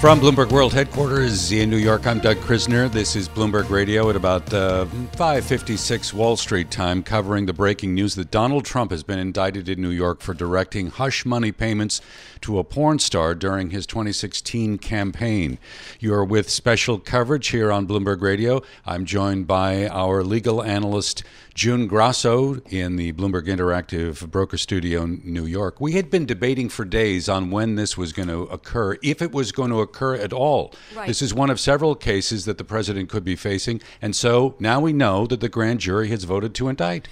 [0.00, 2.90] From Bloomberg World Headquarters in New York, I'm Doug Krizner.
[2.90, 8.14] This is Bloomberg Radio at about uh, 5:56 Wall Street time, covering the breaking news
[8.14, 12.00] that Donald Trump has been indicted in New York for directing hush money payments
[12.42, 15.58] to a porn star during his 2016 campaign.
[15.98, 18.62] You are with special coverage here on Bloomberg Radio.
[18.86, 21.22] I'm joined by our legal analyst
[21.54, 25.80] June Grasso in the Bloomberg Interactive Broker Studio in New York.
[25.80, 29.32] We had been debating for days on when this was going to occur, if it
[29.32, 30.72] was going to occur at all.
[30.94, 31.06] Right.
[31.06, 34.80] This is one of several cases that the president could be facing, and so now
[34.80, 37.08] we know that the grand jury has voted to indict.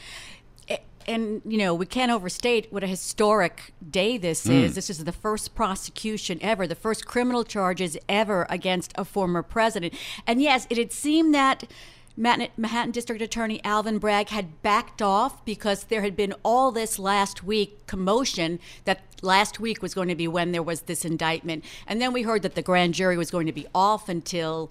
[1.09, 4.63] And you know we can't overstate what a historic day this Mm.
[4.65, 9.43] is this is the first prosecution ever the first criminal charges ever against a former
[9.43, 9.95] president
[10.27, 11.65] and yes it had seemed that
[12.17, 16.99] Manhattan Manhattan District Attorney Alvin Bragg had backed off because there had been all this
[16.99, 21.65] last week commotion that last week was going to be when there was this indictment.
[21.87, 24.69] And then we heard that the grand jury was going to be off until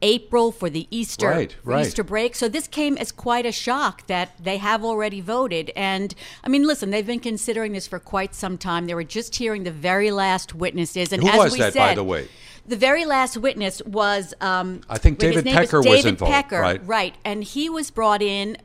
[0.00, 1.86] April for the Easter Right, right.
[1.86, 2.34] Easter break.
[2.34, 5.72] So this came as quite a shock that they have already voted.
[5.74, 8.86] And I mean, listen, they've been considering this for quite some time.
[8.86, 11.12] They were just hearing the very last witnesses.
[11.12, 12.28] And Who as was we that, said, by the way?
[12.66, 14.34] The very last witness was.
[14.40, 16.86] Um, I think David Pecker was David involved, Pecker, right?
[16.86, 18.58] Right, and he was brought in,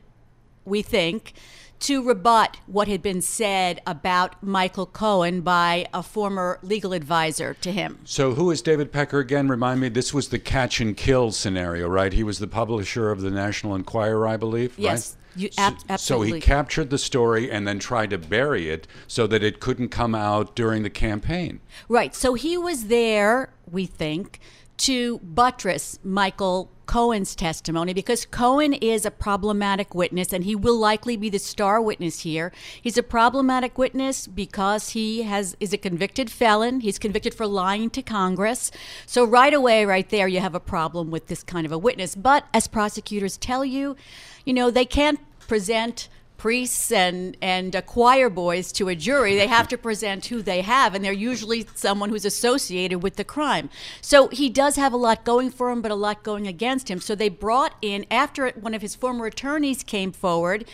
[0.64, 1.32] we think,
[1.80, 7.70] to rebut what had been said about Michael Cohen by a former legal advisor to
[7.72, 7.98] him.
[8.04, 9.48] So, who is David Pecker again?
[9.48, 9.88] Remind me.
[9.88, 12.12] This was the catch and kill scenario, right?
[12.12, 14.74] He was the publisher of the National Enquirer, I believe.
[14.78, 15.40] Yes, right?
[15.42, 19.42] you- ab- So he captured the story and then tried to bury it so that
[19.42, 21.60] it couldn't come out during the campaign.
[21.88, 22.14] Right.
[22.14, 24.40] So he was there, we think,
[24.78, 31.16] to buttress Michael Cohen's testimony because Cohen is a problematic witness and he will likely
[31.16, 32.52] be the star witness here.
[32.80, 36.80] He's a problematic witness because he has is a convicted felon.
[36.80, 38.70] He's convicted for lying to Congress.
[39.06, 42.14] So right away right there you have a problem with this kind of a witness.
[42.14, 43.96] But as prosecutors tell you,
[44.44, 46.08] you know, they can't present
[46.44, 50.60] priests and and uh, choir boys to a jury they have to present who they
[50.60, 53.70] have and they're usually someone who's associated with the crime
[54.02, 57.00] so he does have a lot going for him but a lot going against him
[57.00, 60.66] so they brought in after one of his former attorneys came forward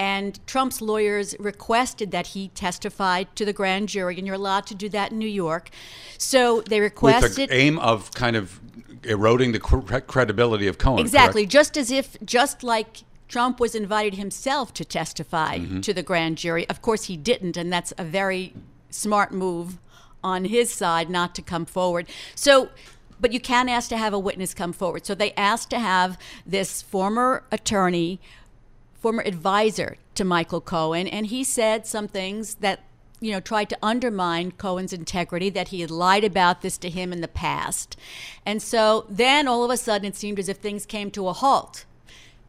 [0.00, 4.74] and Trump's lawyers requested that he testify to the grand jury, and you're allowed to
[4.74, 5.70] do that in New York.
[6.18, 8.58] So they With requested the aim of kind of
[9.04, 10.98] eroding the credibility of Cohen.
[10.98, 11.52] Exactly, correct?
[11.52, 15.80] just as if, just like Trump was invited himself to testify Mm-hmm.
[15.80, 16.68] to the grand jury.
[16.68, 18.52] Of course, he didn't, and that's a very
[18.90, 19.78] smart move
[20.22, 22.06] on his side not to come forward.
[22.34, 22.68] So,
[23.18, 25.06] but you can ask to have a witness come forward.
[25.06, 28.20] So they asked to have this former attorney,
[29.00, 32.80] former advisor to Michael Cohen, and he said some things that
[33.18, 37.12] you know, tried to undermine Cohen's integrity, that he had lied about this to him
[37.14, 37.96] in the past.
[38.44, 41.32] And so then all of a sudden it seemed as if things came to a
[41.32, 41.86] halt.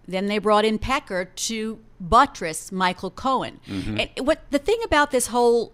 [0.07, 3.59] Then they brought in Pecker to buttress Michael Cohen.
[4.17, 5.71] And what the thing about this whole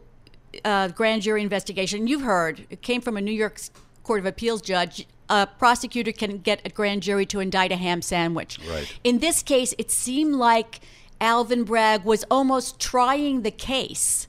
[0.64, 3.60] uh, grand jury investigation, you've heard, it came from a New York
[4.04, 5.08] Court of Appeals judge.
[5.30, 8.60] A prosecutor can get a grand jury to indict a ham sandwich.
[8.68, 8.92] Right.
[9.04, 10.80] In this case, it seemed like
[11.22, 14.28] Alvin Bragg was almost trying the case,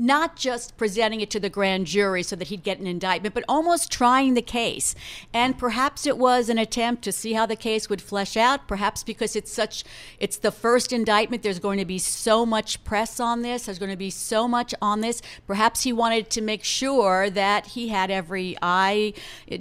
[0.00, 3.44] not just presenting it to the grand jury so that he'd get an indictment, but
[3.46, 4.94] almost trying the case.
[5.34, 8.66] And perhaps it was an attempt to see how the case would flesh out.
[8.66, 9.84] Perhaps because it's such,
[10.18, 11.42] it's the first indictment.
[11.42, 13.66] There's going to be so much press on this.
[13.66, 15.20] There's going to be so much on this.
[15.46, 19.12] Perhaps he wanted to make sure that he had every I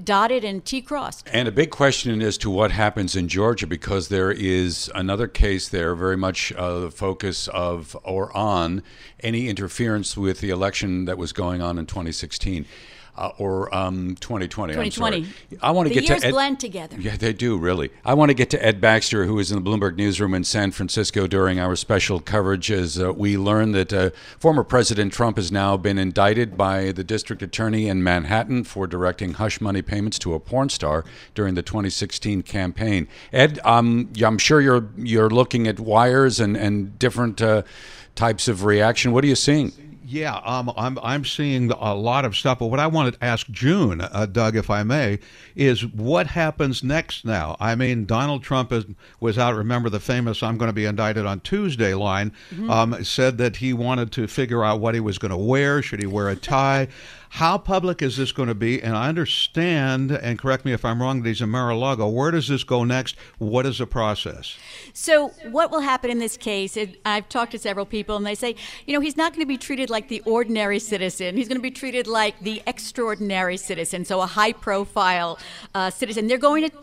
[0.05, 1.27] dotted and T crossed.
[1.33, 5.67] And a big question as to what happens in Georgia because there is another case
[5.67, 8.83] there, very much uh, the focus of or on
[9.21, 12.65] any interference with the election that was going on in 2016
[13.19, 14.73] uh, or um, 2020.
[14.73, 15.21] I'm sorry.
[15.21, 15.61] 2020.
[15.61, 16.95] I want to get years to Ed, blend together.
[16.97, 17.89] Yeah, they do really.
[18.05, 20.71] I want to get to Ed Baxter, who is in the Bloomberg newsroom in San
[20.71, 25.51] Francisco during our special coverage, as uh, we learn that uh, former President Trump has
[25.51, 30.33] now been indicted by the district attorney in Manhattan for directing hush money payments to
[30.33, 31.03] a porn star
[31.35, 33.07] during the 2016 campaign.
[33.33, 37.63] Ed, um, I'm sure you're you're looking at wires and and different uh,
[38.15, 39.11] types of reaction.
[39.11, 39.73] What are you seeing?
[40.09, 42.57] Yeah, um, I'm I'm seeing a lot of stuff.
[42.57, 45.19] But what I wanted to ask June, uh, Doug, if I may,
[45.55, 47.55] is what happens next now?
[47.59, 48.85] I mean, Donald Trump is,
[49.19, 49.53] was out.
[49.53, 52.31] Remember the famous "I'm going to be indicted on Tuesday" line.
[52.51, 52.71] Mm-hmm.
[52.71, 55.83] Um, said that he wanted to figure out what he was going to wear.
[55.83, 56.87] Should he wear a tie?
[57.33, 58.81] How public is this going to be?
[58.81, 62.07] And I understand, and correct me if I'm wrong, that he's in Mar-a-Lago.
[62.07, 63.15] Where does this go next?
[63.37, 64.57] What is the process?
[64.93, 66.77] So, what will happen in this case?
[67.05, 68.55] I've talked to several people, and they say,
[68.87, 71.37] you know, he's not going to be treated like the ordinary citizen.
[71.37, 75.39] He's going to be treated like the extraordinary citizen, so a high-profile
[75.75, 76.27] uh, citizen.
[76.27, 76.75] They're going to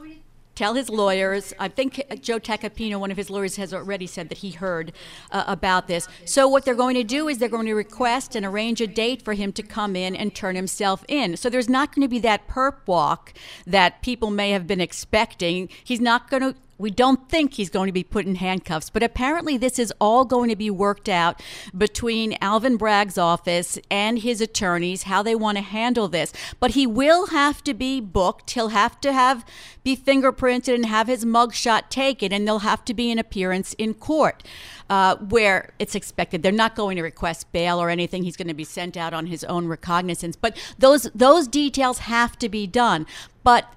[0.56, 1.54] tell his lawyers.
[1.60, 4.92] I think Joe Tacopina, one of his lawyers, has already said that he heard
[5.30, 6.08] uh, about this.
[6.24, 9.22] So what they're going to do is they're going to request and arrange a date
[9.22, 11.36] for him to come in and turn himself in.
[11.36, 13.34] So there's not going to be that perp walk
[13.66, 15.68] that people may have been expecting.
[15.84, 19.02] He's not going to we don't think he's going to be put in handcuffs, but
[19.02, 21.42] apparently this is all going to be worked out
[21.76, 26.32] between Alvin Bragg's office and his attorneys how they want to handle this.
[26.60, 28.50] But he will have to be booked.
[28.50, 29.44] He'll have to have
[29.82, 33.94] be fingerprinted and have his mugshot taken, and there'll have to be an appearance in
[33.94, 34.42] court.
[34.88, 38.22] Uh, where it's expected they're not going to request bail or anything.
[38.22, 40.36] He's going to be sent out on his own recognizance.
[40.36, 43.04] But those those details have to be done.
[43.42, 43.72] But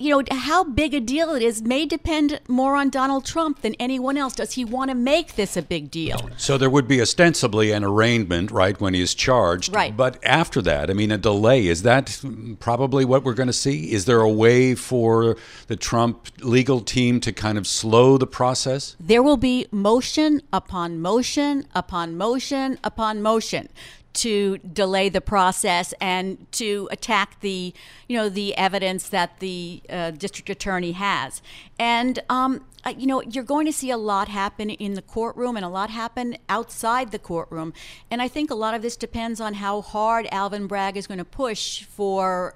[0.00, 3.74] you know, how big a deal it is may depend more on Donald Trump than
[3.74, 4.34] anyone else.
[4.34, 6.30] Does he want to make this a big deal?
[6.38, 9.74] So there would be ostensibly an arraignment, right, when he is charged.
[9.74, 9.94] Right.
[9.94, 12.18] But after that, I mean, a delay, is that
[12.60, 13.92] probably what we're going to see?
[13.92, 15.36] Is there a way for
[15.66, 18.96] the Trump legal team to kind of slow the process?
[18.98, 23.68] There will be motion upon motion upon motion upon motion
[24.12, 27.72] to delay the process and to attack the
[28.08, 31.42] you know the evidence that the uh, district attorney has.
[31.78, 32.64] And um,
[32.96, 35.90] you know you're going to see a lot happen in the courtroom and a lot
[35.90, 37.72] happen outside the courtroom.
[38.10, 41.18] And i think a lot of this depends on how hard alvin bragg is going
[41.18, 42.54] to push for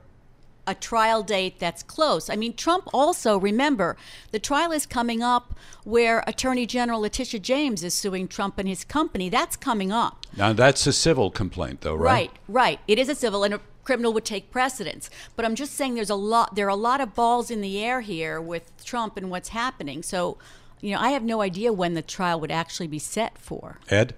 [0.67, 2.31] a trial date that's close.
[2.31, 3.97] I mean, Trump also, remember,
[4.31, 8.85] the trial is coming up where Attorney General Letitia James is suing Trump and his
[8.85, 9.29] company.
[9.29, 10.27] That's coming up.
[10.37, 12.13] Now, that's a civil complaint, though, right?
[12.13, 12.81] Right, right.
[12.89, 15.11] It is a civil, and a criminal would take precedence.
[15.37, 17.83] But I'm just saying there's a lot, there are a lot of balls in the
[17.83, 20.03] air here with Trump and what's happening.
[20.03, 20.39] So,
[20.81, 23.79] you know, I have no idea when the trial would actually be set for.
[23.91, 24.15] Ed?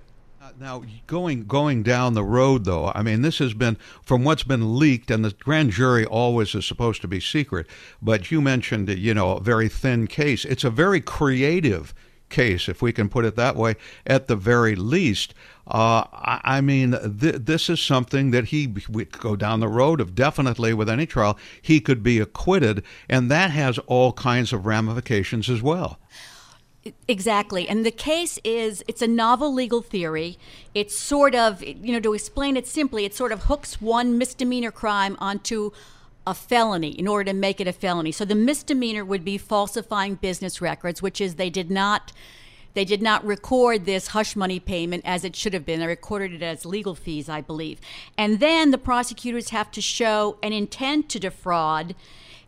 [0.59, 4.79] Now, going going down the road, though, I mean, this has been from what's been
[4.79, 7.67] leaked, and the grand jury always is supposed to be secret.
[8.01, 10.45] But you mentioned, you know, a very thin case.
[10.45, 11.95] It's a very creative
[12.29, 13.77] case, if we can put it that way,
[14.07, 15.35] at the very least.
[15.67, 20.01] Uh, I, I, mean, th- this is something that he would go down the road
[20.01, 24.67] of definitely with any trial, he could be acquitted, and that has all kinds of
[24.67, 25.99] ramifications as well.
[27.09, 27.69] Exactly.
[27.69, 30.39] And the case is it's a novel legal theory.
[30.75, 34.71] It's sort of, you know, to explain it simply, it sort of hooks one misdemeanor
[34.71, 35.71] crime onto
[36.27, 38.11] a felony in order to make it a felony.
[38.13, 42.13] So the misdemeanor would be falsifying business records, which is they did not
[42.75, 45.81] they did not record this hush money payment as it should have been.
[45.81, 47.81] They recorded it as legal fees, I believe.
[48.19, 51.95] And then the prosecutors have to show an intent to defraud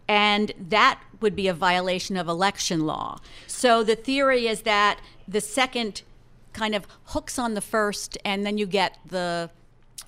[0.09, 3.19] and that would be a violation of election law.
[3.47, 6.03] So the theory is that the second
[6.53, 9.51] kind of hooks on the first, and then you get the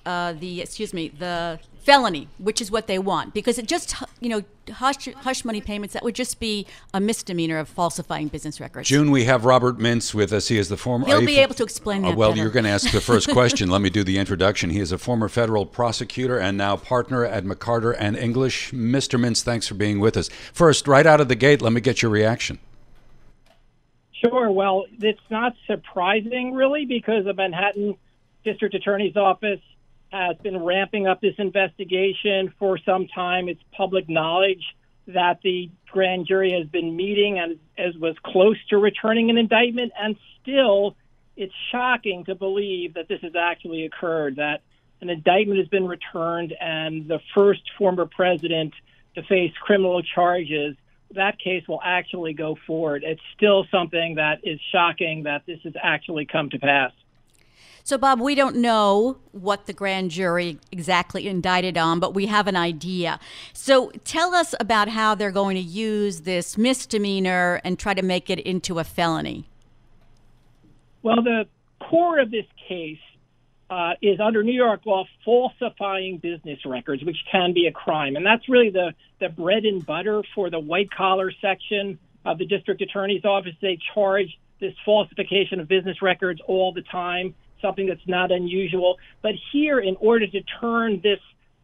[0.05, 4.29] uh, the excuse me the felony, which is what they want, because it just you
[4.29, 8.87] know hush hush money payments that would just be a misdemeanor of falsifying business records.
[8.87, 10.47] June, we have Robert Mintz with us.
[10.47, 11.05] He is the former.
[11.05, 12.13] He'll be able to explain that.
[12.13, 12.41] Uh, well, better.
[12.43, 13.69] you're going to ask the first question.
[13.69, 14.69] Let me do the introduction.
[14.69, 18.71] He is a former federal prosecutor and now partner at McCarter and English.
[18.71, 19.19] Mr.
[19.19, 20.29] Mintz, thanks for being with us.
[20.53, 22.59] First, right out of the gate, let me get your reaction.
[24.13, 24.51] Sure.
[24.51, 27.95] Well, it's not surprising, really, because the Manhattan
[28.43, 29.61] District Attorney's Office
[30.11, 33.47] has been ramping up this investigation for some time.
[33.47, 34.63] It's public knowledge
[35.07, 39.91] that the grand jury has been meeting and as was close to returning an indictment,
[39.99, 40.95] and still,
[41.35, 44.35] it's shocking to believe that this has actually occurred.
[44.35, 44.61] That
[45.01, 48.73] an indictment has been returned, and the first former president
[49.15, 50.75] to face criminal charges.
[51.15, 53.03] That case will actually go forward.
[53.05, 56.91] It's still something that is shocking that this has actually come to pass.
[57.83, 62.47] So, Bob, we don't know what the grand jury exactly indicted on, but we have
[62.47, 63.19] an idea.
[63.53, 68.29] So, tell us about how they're going to use this misdemeanor and try to make
[68.29, 69.45] it into a felony.
[71.03, 71.47] Well, the
[71.79, 72.99] core of this case
[73.71, 78.15] uh, is under New York law falsifying business records, which can be a crime.
[78.15, 82.45] And that's really the, the bread and butter for the white collar section of the
[82.45, 83.55] district attorney's office.
[83.61, 88.97] They charge this falsification of business records all the time something that's not unusual.
[89.21, 91.19] But here, in order to turn this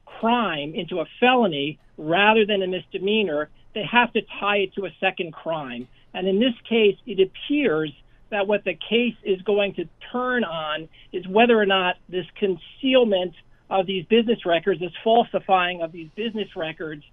[0.05, 4.89] crime into a felony rather than a misdemeanor, they have to tie it to a
[4.99, 5.87] second crime.
[6.13, 7.91] And in this case, it appears
[8.29, 13.33] that what the case is going to turn on is whether or not this concealment
[13.69, 17.03] of these business records, this falsifying of these business records,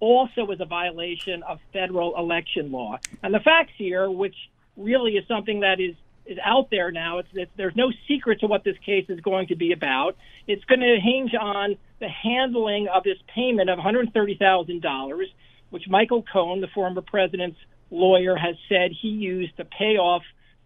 [0.00, 2.98] also is a violation of federal election law.
[3.22, 4.34] And the facts here, which
[4.76, 5.94] really is something that is
[6.30, 7.18] is out there now.
[7.18, 10.16] It's, it's, there's no secret to what this case is going to be about.
[10.46, 15.24] It's going to hinge on the handling of this payment of $130,000,
[15.70, 17.58] which Michael Cohen, the former president's
[17.90, 20.22] lawyer, has said he used to pay off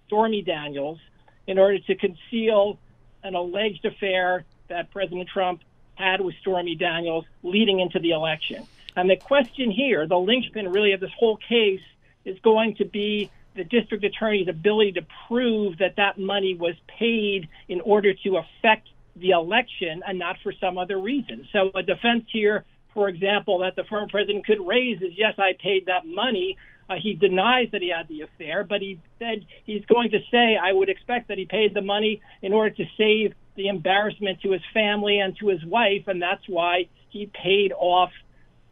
[0.07, 0.99] Stormy Daniels
[1.47, 2.79] in order to conceal
[3.23, 5.63] an alleged affair that President Trump
[5.95, 8.67] had with Stormy Daniels leading into the election.
[8.97, 11.81] And the question here, the linchpin really of this whole case,
[12.25, 17.49] is going to be the district attorney's ability to prove that that money was paid
[17.69, 21.47] in order to affect the election and not for some other reason.
[21.53, 25.53] So a defense here, for example, that the former president could raise is, yes, I
[25.63, 26.57] paid that money.
[26.91, 30.57] Uh, he denies that he had the affair, but he said he's going to say,
[30.61, 34.51] I would expect that he paid the money in order to save the embarrassment to
[34.51, 38.11] his family and to his wife, and that's why he paid off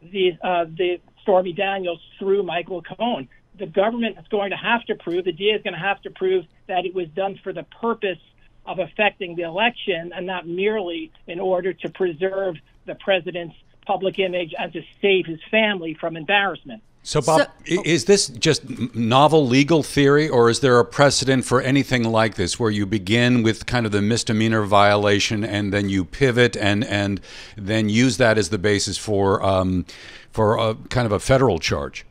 [0.01, 4.95] the uh, the Stormy Daniels through Michael Cohen the government is going to have to
[4.95, 7.63] prove, the DA is going to have to prove that it was done for the
[7.63, 8.19] purpose
[8.65, 12.55] of affecting the election and not merely in order to preserve
[12.85, 13.55] the president's
[13.85, 16.81] public image and to save his family from embarrassment.
[17.05, 21.59] So, Bob, so, is this just novel legal theory, or is there a precedent for
[21.59, 26.05] anything like this, where you begin with kind of the misdemeanor violation and then you
[26.05, 27.19] pivot and and
[27.57, 29.85] then use that as the basis for um,
[30.31, 32.05] for a kind of a federal charge?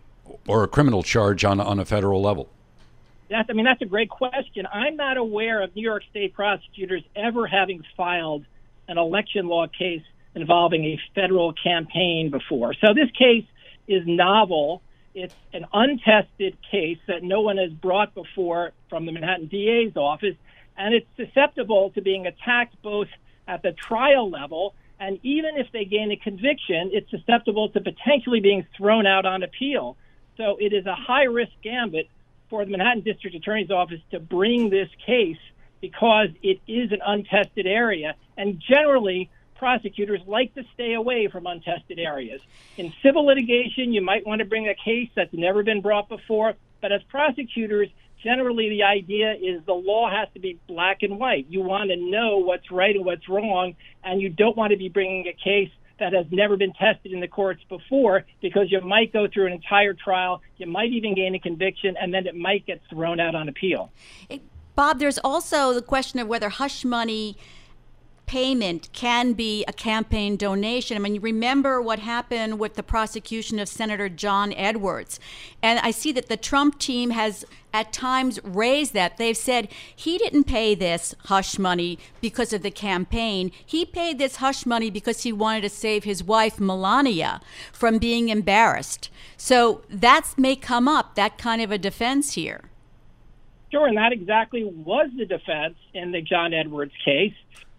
[0.46, 2.48] Or a criminal charge on on a federal level?
[3.28, 4.66] That's, I mean, that's a great question.
[4.70, 8.44] I'm not aware of New York State prosecutors ever having filed
[8.88, 10.02] an election law case
[10.34, 12.74] involving a federal campaign before.
[12.74, 13.46] So this case
[13.88, 14.82] is novel.
[15.14, 20.36] It's an untested case that no one has brought before from the Manhattan DA's office,
[20.76, 23.08] and it's susceptible to being attacked both
[23.48, 28.38] at the trial level and even if they gain a conviction, it's susceptible to potentially
[28.38, 29.96] being thrown out on appeal.
[30.36, 32.08] So it is a high risk gambit
[32.48, 35.38] for the Manhattan District Attorney's Office to bring this case
[35.80, 38.14] because it is an untested area.
[38.36, 42.40] And generally, prosecutors like to stay away from untested areas.
[42.76, 46.54] In civil litigation, you might want to bring a case that's never been brought before,
[46.80, 47.88] but as prosecutors,
[48.22, 51.46] generally the idea is the law has to be black and white.
[51.48, 54.88] You want to know what's right and what's wrong, and you don't want to be
[54.88, 55.70] bringing a case
[56.02, 59.52] that has never been tested in the courts before because you might go through an
[59.52, 63.36] entire trial, you might even gain a conviction, and then it might get thrown out
[63.36, 63.92] on appeal.
[64.74, 67.36] Bob, there's also the question of whether hush money
[68.32, 70.96] payment can be a campaign donation.
[70.96, 75.20] I mean, you remember what happened with the prosecution of Senator John Edwards.
[75.62, 79.18] And I see that the Trump team has at times raised that.
[79.18, 83.52] They've said he didn't pay this hush money because of the campaign.
[83.66, 88.30] He paid this hush money because he wanted to save his wife, Melania, from being
[88.30, 89.10] embarrassed.
[89.36, 92.62] So that may come up, that kind of a defense here.
[93.70, 97.34] Sure, and that exactly was the defense in the John Edwards case.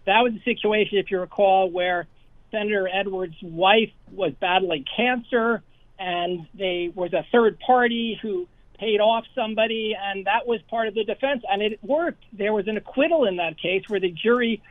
[0.06, 2.06] That was a situation, if you recall, where
[2.50, 5.62] Senator Edwards' wife was battling cancer,
[5.98, 8.46] and there was a third party who
[8.78, 12.22] paid off somebody, and that was part of the defense, and it worked.
[12.32, 14.62] There was an acquittal in that case where the jury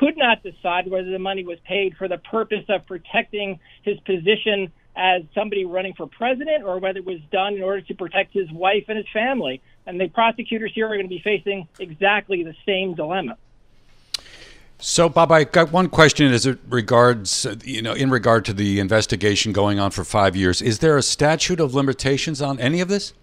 [0.00, 4.72] could not decide whether the money was paid for the purpose of protecting his position
[4.96, 8.50] as somebody running for president or whether it was done in order to protect his
[8.50, 9.60] wife and his family.
[9.86, 13.36] And the prosecutors here are going to be facing exactly the same dilemma.
[14.78, 18.52] So, Bob, I got one question as it regards, uh, you know, in regard to
[18.52, 20.60] the investigation going on for five years.
[20.60, 23.14] Is there a statute of limitations on any of this?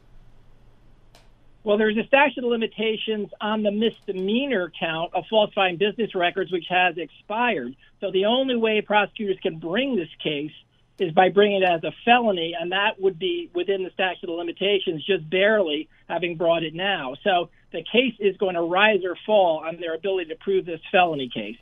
[1.63, 6.65] Well, there's a statute of limitations on the misdemeanor count of falsifying business records, which
[6.70, 7.75] has expired.
[8.00, 10.53] So the only way prosecutors can bring this case
[10.98, 14.38] is by bringing it as a felony, and that would be within the statute of
[14.38, 17.15] limitations, just barely having brought it now.
[17.24, 20.82] So the case is going to rise or fall on their ability to prove this
[20.92, 21.58] felony case.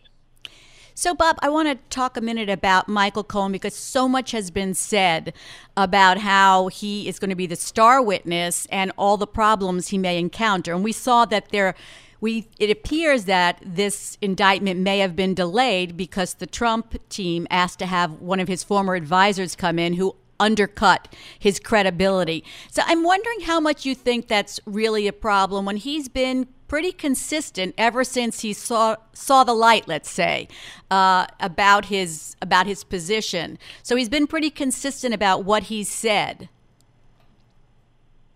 [1.00, 4.52] So, Bob, I want to talk a minute about Michael Cohen because so much has
[4.52, 5.34] been said
[5.78, 9.98] about how he is going to be the star witness and all the problems he
[9.98, 10.74] may encounter.
[10.74, 11.74] And we saw that there
[12.22, 17.80] we it appears that this indictment may have been delayed because the Trump team asked
[17.80, 22.44] to have one of his former advisors come in who undercut his credibility.
[22.70, 26.92] So I'm wondering how much you think that's really a problem when he's been pretty
[26.92, 30.48] consistent ever since he saw saw the light, let's say,
[30.90, 33.58] uh, about his about his position.
[33.84, 36.48] So he's been pretty consistent about what he's said.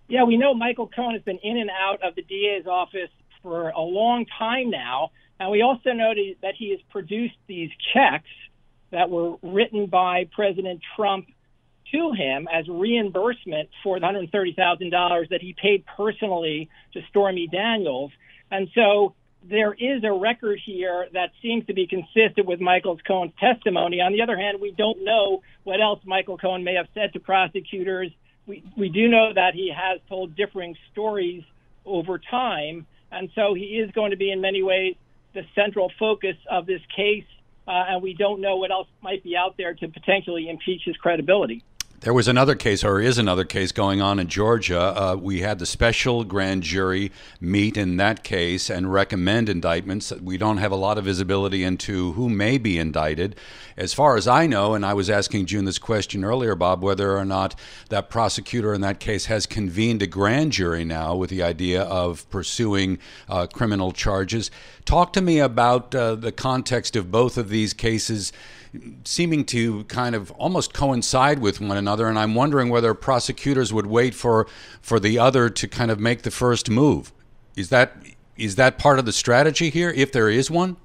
[0.09, 3.09] Yeah, we know Michael Cohen has been in and out of the DA's office
[3.41, 8.29] for a long time now, and we also know that he has produced these checks
[8.91, 11.27] that were written by President Trump
[11.93, 18.11] to him as reimbursement for the $130,000 that he paid personally to Stormy Daniels.
[18.51, 19.15] And so
[19.49, 23.99] there is a record here that seems to be consistent with Michael Cohen's testimony.
[24.01, 27.19] On the other hand, we don't know what else Michael Cohen may have said to
[27.19, 28.11] prosecutors.
[28.47, 31.43] We, we do know that he has told differing stories
[31.85, 32.87] over time.
[33.11, 34.95] And so he is going to be, in many ways,
[35.33, 37.25] the central focus of this case.
[37.67, 40.97] Uh, and we don't know what else might be out there to potentially impeach his
[40.97, 41.63] credibility.
[42.03, 44.77] There was another case, or is another case, going on in Georgia.
[44.77, 50.11] Uh, we had the special grand jury meet in that case and recommend indictments.
[50.11, 53.37] We don't have a lot of visibility into who may be indicted.
[53.77, 57.17] As far as I know, and I was asking June this question earlier, Bob, whether
[57.17, 57.57] or not
[57.87, 62.29] that prosecutor in that case has convened a grand jury now with the idea of
[62.29, 64.51] pursuing uh, criminal charges.
[64.83, 68.33] Talk to me about uh, the context of both of these cases
[69.03, 72.07] seeming to kind of almost coincide with one another.
[72.07, 74.47] And I'm wondering whether prosecutors would wait for
[74.81, 77.11] for the other to kind of make the first move.
[77.55, 77.97] Is that
[78.37, 80.77] is that part of the strategy here, if there is one?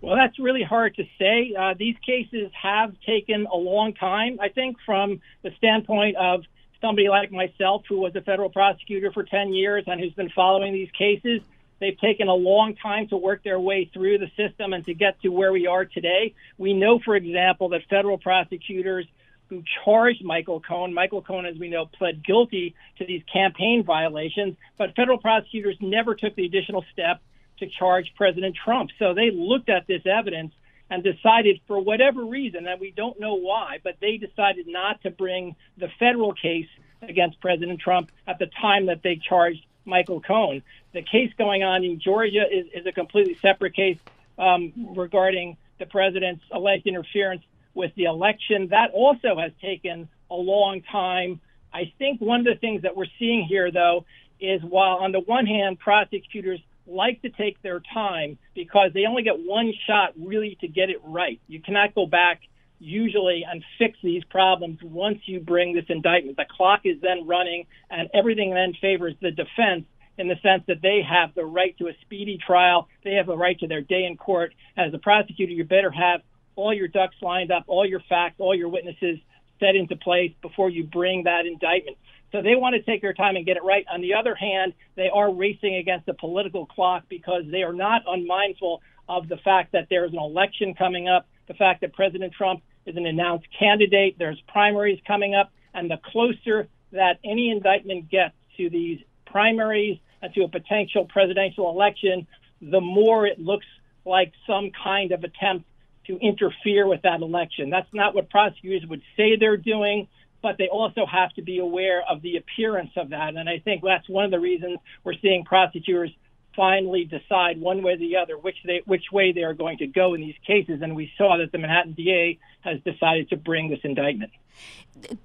[0.00, 1.54] Well, that's really hard to say.
[1.58, 4.38] Uh, these cases have taken a long time.
[4.40, 6.44] I think from the standpoint of
[6.80, 10.72] somebody like myself, who was a federal prosecutor for 10 years and who's been following
[10.72, 11.40] these cases,
[11.78, 15.20] They've taken a long time to work their way through the system and to get
[15.22, 16.34] to where we are today.
[16.58, 19.06] We know, for example, that federal prosecutors
[19.48, 24.56] who charged Michael Cohen, Michael Cohen, as we know, pled guilty to these campaign violations,
[24.76, 27.20] but federal prosecutors never took the additional step
[27.58, 28.90] to charge President Trump.
[28.98, 30.52] So they looked at this evidence
[30.90, 35.10] and decided, for whatever reason, and we don't know why, but they decided not to
[35.10, 36.68] bring the federal case
[37.02, 40.62] against President Trump at the time that they charged Michael Cohen.
[40.92, 43.98] The case going on in Georgia is, is a completely separate case
[44.38, 47.42] um, regarding the president's alleged interference
[47.74, 48.68] with the election.
[48.68, 51.40] That also has taken a long time.
[51.72, 54.04] I think one of the things that we're seeing here, though,
[54.40, 59.22] is while on the one hand, prosecutors like to take their time because they only
[59.22, 61.40] get one shot really to get it right.
[61.48, 62.40] You cannot go back
[62.78, 66.36] usually and fix these problems once you bring this indictment.
[66.36, 69.86] The clock is then running, and everything then favors the defense
[70.18, 72.88] in the sense that they have the right to a speedy trial.
[73.04, 74.54] They have a right to their day in court.
[74.76, 76.20] As a prosecutor, you better have
[76.54, 79.18] all your ducks lined up, all your facts, all your witnesses
[79.60, 81.96] set into place before you bring that indictment.
[82.32, 83.84] So they want to take their time and get it right.
[83.90, 88.02] On the other hand, they are racing against the political clock because they are not
[88.06, 92.32] unmindful of the fact that there is an election coming up the fact that President
[92.32, 94.16] Trump is an announced candidate.
[94.18, 100.32] There's primaries coming up, and the closer that any indictment gets to these primaries and
[100.34, 102.26] to a potential presidential election,
[102.62, 103.66] the more it looks
[104.04, 105.66] like some kind of attempt
[106.06, 107.68] to interfere with that election.
[107.70, 110.08] That's not what prosecutors would say they're doing,
[110.42, 113.36] but they also have to be aware of the appearance of that.
[113.36, 116.10] And I think that's one of the reasons we're seeing prosecutors
[116.56, 119.86] finally decide one way or the other which they which way they are going to
[119.86, 120.80] go in these cases.
[120.82, 124.32] And we saw that the Manhattan DA has decided to bring this indictment.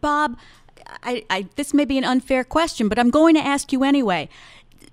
[0.01, 0.37] Bob,
[1.03, 4.29] I, I, this may be an unfair question, but I'm going to ask you anyway.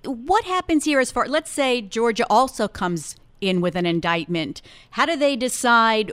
[0.05, 4.63] What happens here as far, let's say Georgia also comes in with an indictment.
[4.91, 6.13] How do they decide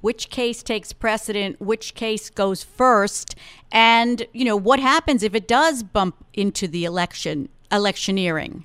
[0.00, 3.34] which case takes precedent, which case goes first,
[3.70, 8.64] and you know what happens if it does bump into the election electioneering?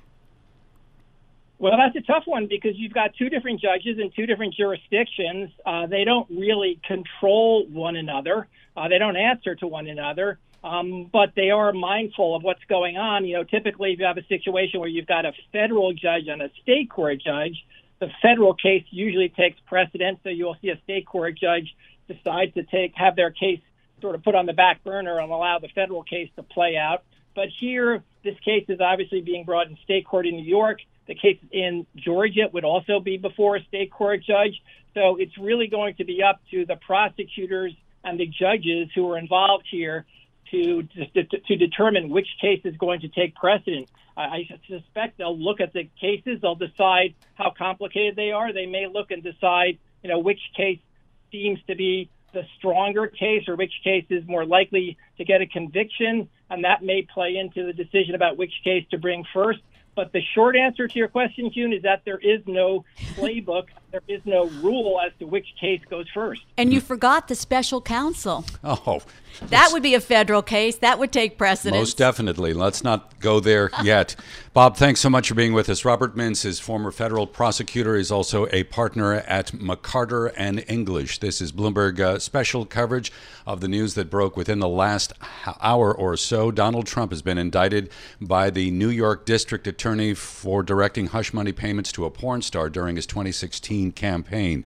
[1.58, 5.50] Well, that's a tough one because you've got two different judges in two different jurisdictions.
[5.64, 8.46] Uh, they don't really control one another.
[8.76, 12.98] Uh, they don't answer to one another, um, but they are mindful of what's going
[12.98, 13.24] on.
[13.24, 16.42] You know, typically, if you have a situation where you've got a federal judge and
[16.42, 17.64] a state court judge,
[18.00, 20.18] the federal case usually takes precedence.
[20.24, 21.74] So you'll see a state court judge
[22.06, 23.60] decide to take have their case
[24.02, 27.02] sort of put on the back burner and allow the federal case to play out.
[27.34, 30.80] But here, this case is obviously being brought in state court in New York.
[31.06, 34.60] The case in Georgia would also be before a state court judge.
[34.94, 39.18] So it's really going to be up to the prosecutors and the judges who are
[39.18, 40.04] involved here
[40.50, 43.88] to to, to determine which case is going to take precedent.
[44.16, 48.52] I, I suspect they'll look at the cases, they'll decide how complicated they are.
[48.52, 50.78] They may look and decide, you know, which case
[51.30, 55.46] seems to be the stronger case or which case is more likely to get a
[55.46, 59.60] conviction, and that may play into the decision about which case to bring first.
[59.96, 64.02] But the short answer to your question, June, is that there is no playbook, there
[64.08, 66.42] is no rule as to which case goes first.
[66.56, 68.44] And you forgot the special counsel.
[68.64, 69.00] Oh,
[69.48, 70.76] That would be a federal case.
[70.76, 71.78] That would take precedence.
[71.80, 72.52] most definitely.
[72.52, 74.16] Let's not go there yet.
[74.52, 75.84] Bob, thanks so much for being with us.
[75.84, 77.96] Robert Mintz is former federal prosecutor.
[77.96, 81.18] He's also a partner at McCarter and English.
[81.18, 83.12] This is Bloomberg uh, special coverage
[83.46, 85.12] of the news that broke within the last
[85.60, 86.50] hour or so.
[86.50, 91.52] Donald Trump has been indicted by the New York District Attorney for directing hush money
[91.52, 94.64] payments to a porn star during his 2016 campaign.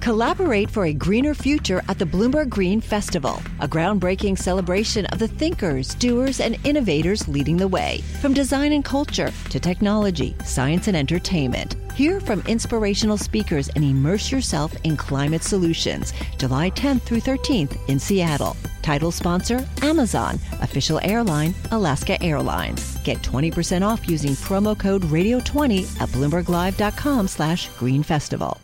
[0.00, 5.28] Collaborate for a greener future at the Bloomberg Green Festival, a groundbreaking celebration of the
[5.28, 8.00] thinkers, doers, and innovators leading the way.
[8.20, 11.76] From design and culture to technology, science, and entertainment.
[11.94, 16.12] Hear from inspirational speakers and immerse yourself in climate solutions.
[16.38, 18.56] July 10th through 13th in Seattle.
[18.88, 20.36] Title sponsor Amazon.
[20.62, 22.96] Official airline Alaska Airlines.
[23.02, 28.58] Get 20% off using promo code Radio20 at BloombergLive.com slash Green Festival.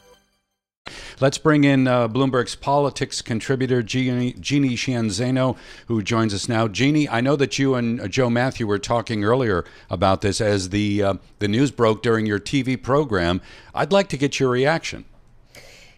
[1.21, 5.59] Let's bring in uh, Bloomberg's politics contributor, Jeannie, Cianzano,
[5.89, 6.69] who joins us now.
[6.69, 10.71] Jeannie, I know that you and uh, Joe Matthew were talking earlier about this as
[10.71, 13.43] the, uh, the news broke during your TV program.
[13.75, 15.05] I'd like to get your reaction.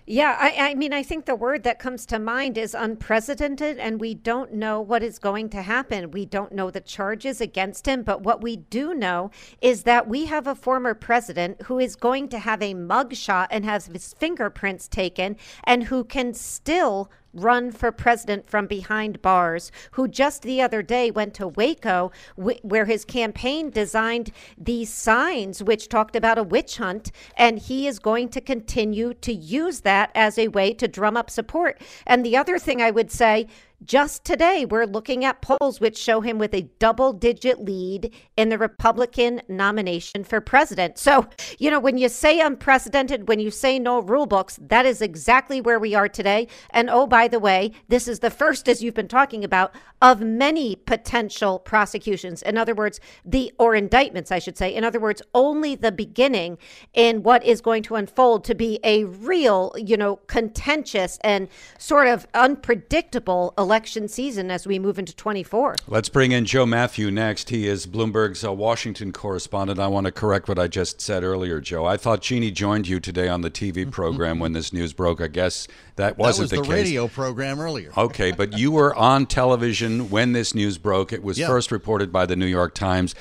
[0.08, 4.00] Yeah, I, I mean, I think the word that comes to mind is unprecedented, and
[4.00, 6.12] we don't know what is going to happen.
[6.12, 10.26] We don't know the charges against him, but what we do know is that we
[10.26, 14.86] have a former president who is going to have a mugshot and has his fingerprints
[14.86, 20.82] taken, and who can still run for president from behind bars, who just the other
[20.82, 26.42] day went to Waco, wh- where his campaign designed these signs which talked about a
[26.42, 30.88] witch hunt, and he is going to continue to use that as a way to
[30.88, 31.80] drum up support.
[32.06, 33.46] And the other thing I would say,
[33.84, 38.48] just today, we're looking at polls which show him with a double digit lead in
[38.48, 40.98] the Republican nomination for president.
[40.98, 45.02] So, you know, when you say unprecedented, when you say no rule books, that is
[45.02, 46.48] exactly where we are today.
[46.70, 50.20] And oh, by the way, this is the first, as you've been talking about, of
[50.20, 52.42] many potential prosecutions.
[52.42, 54.74] In other words, the, or indictments, I should say.
[54.74, 56.56] In other words, only the beginning
[56.94, 62.08] in what is going to unfold to be a real, you know, contentious and sort
[62.08, 65.76] of unpredictable election season as we move into 24.
[65.88, 67.50] Let's bring in Joe Matthew next.
[67.50, 69.80] He is Bloomberg's uh, Washington correspondent.
[69.80, 71.84] I want to correct what I just said earlier, Joe.
[71.84, 75.20] I thought Jeannie joined you today on the TV program when this news broke.
[75.20, 76.84] I guess that wasn't that was the, the case.
[76.86, 77.92] radio program earlier.
[77.96, 81.12] Okay, but you were on television when this news broke.
[81.12, 81.48] It was Yeah.
[81.48, 83.14] first reported by the New York Times.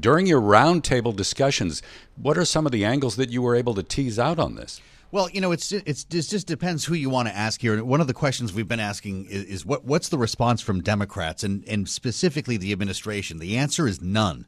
[0.00, 1.82] During your roundtable discussions,
[2.16, 4.80] what are some of the angles that you were able to tease out on this?
[5.14, 7.84] Well, you know, it's it's it just depends who you want to ask here.
[7.84, 11.44] One of the questions we've been asking is, is what what's the response from Democrats
[11.44, 13.38] and and specifically the administration?
[13.38, 14.46] The answer is none.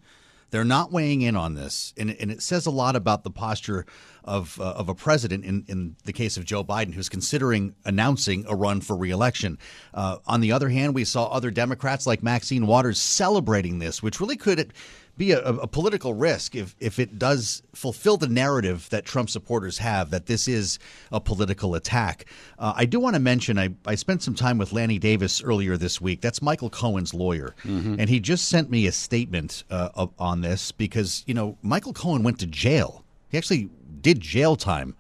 [0.50, 3.84] They're not weighing in on this, and, and it says a lot about the posture
[4.24, 5.44] of uh, of a president.
[5.44, 9.58] In in the case of Joe Biden, who's considering announcing a run for reelection.
[9.94, 14.20] Uh, on the other hand, we saw other Democrats like Maxine Waters celebrating this, which
[14.20, 14.72] really could
[15.16, 19.78] be a, a political risk if, if it does fulfill the narrative that Trump supporters
[19.78, 20.78] have that this is
[21.10, 22.26] a political attack.
[22.58, 25.76] Uh, I do want to mention I, I spent some time with Lanny Davis earlier
[25.76, 26.20] this week.
[26.20, 27.54] That's Michael Cohen's lawyer.
[28.00, 32.22] And he just sent me a statement uh, on this because, you know, Michael Cohen
[32.22, 33.04] went to jail.
[33.28, 34.96] He actually did jail time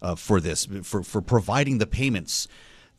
[0.00, 2.48] uh, for this, for, for providing the payments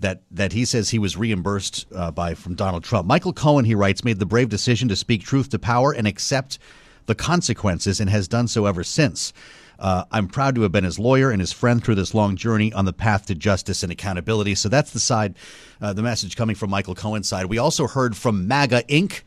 [0.03, 3.07] that that he says he was reimbursed uh, by from Donald Trump.
[3.07, 6.59] Michael Cohen, he writes, made the brave decision to speak truth to power and accept
[7.07, 9.33] the consequences, and has done so ever since.
[9.79, 12.71] Uh, I'm proud to have been his lawyer and his friend through this long journey
[12.71, 14.55] on the path to justice and accountability.
[14.55, 15.35] So that's the side,
[15.81, 17.47] uh, the message coming from Michael Cohen's side.
[17.47, 19.23] We also heard from MAGA Inc.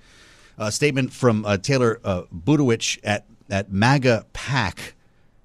[0.58, 4.94] A statement from uh, Taylor uh, Budowich at at MAGA PAC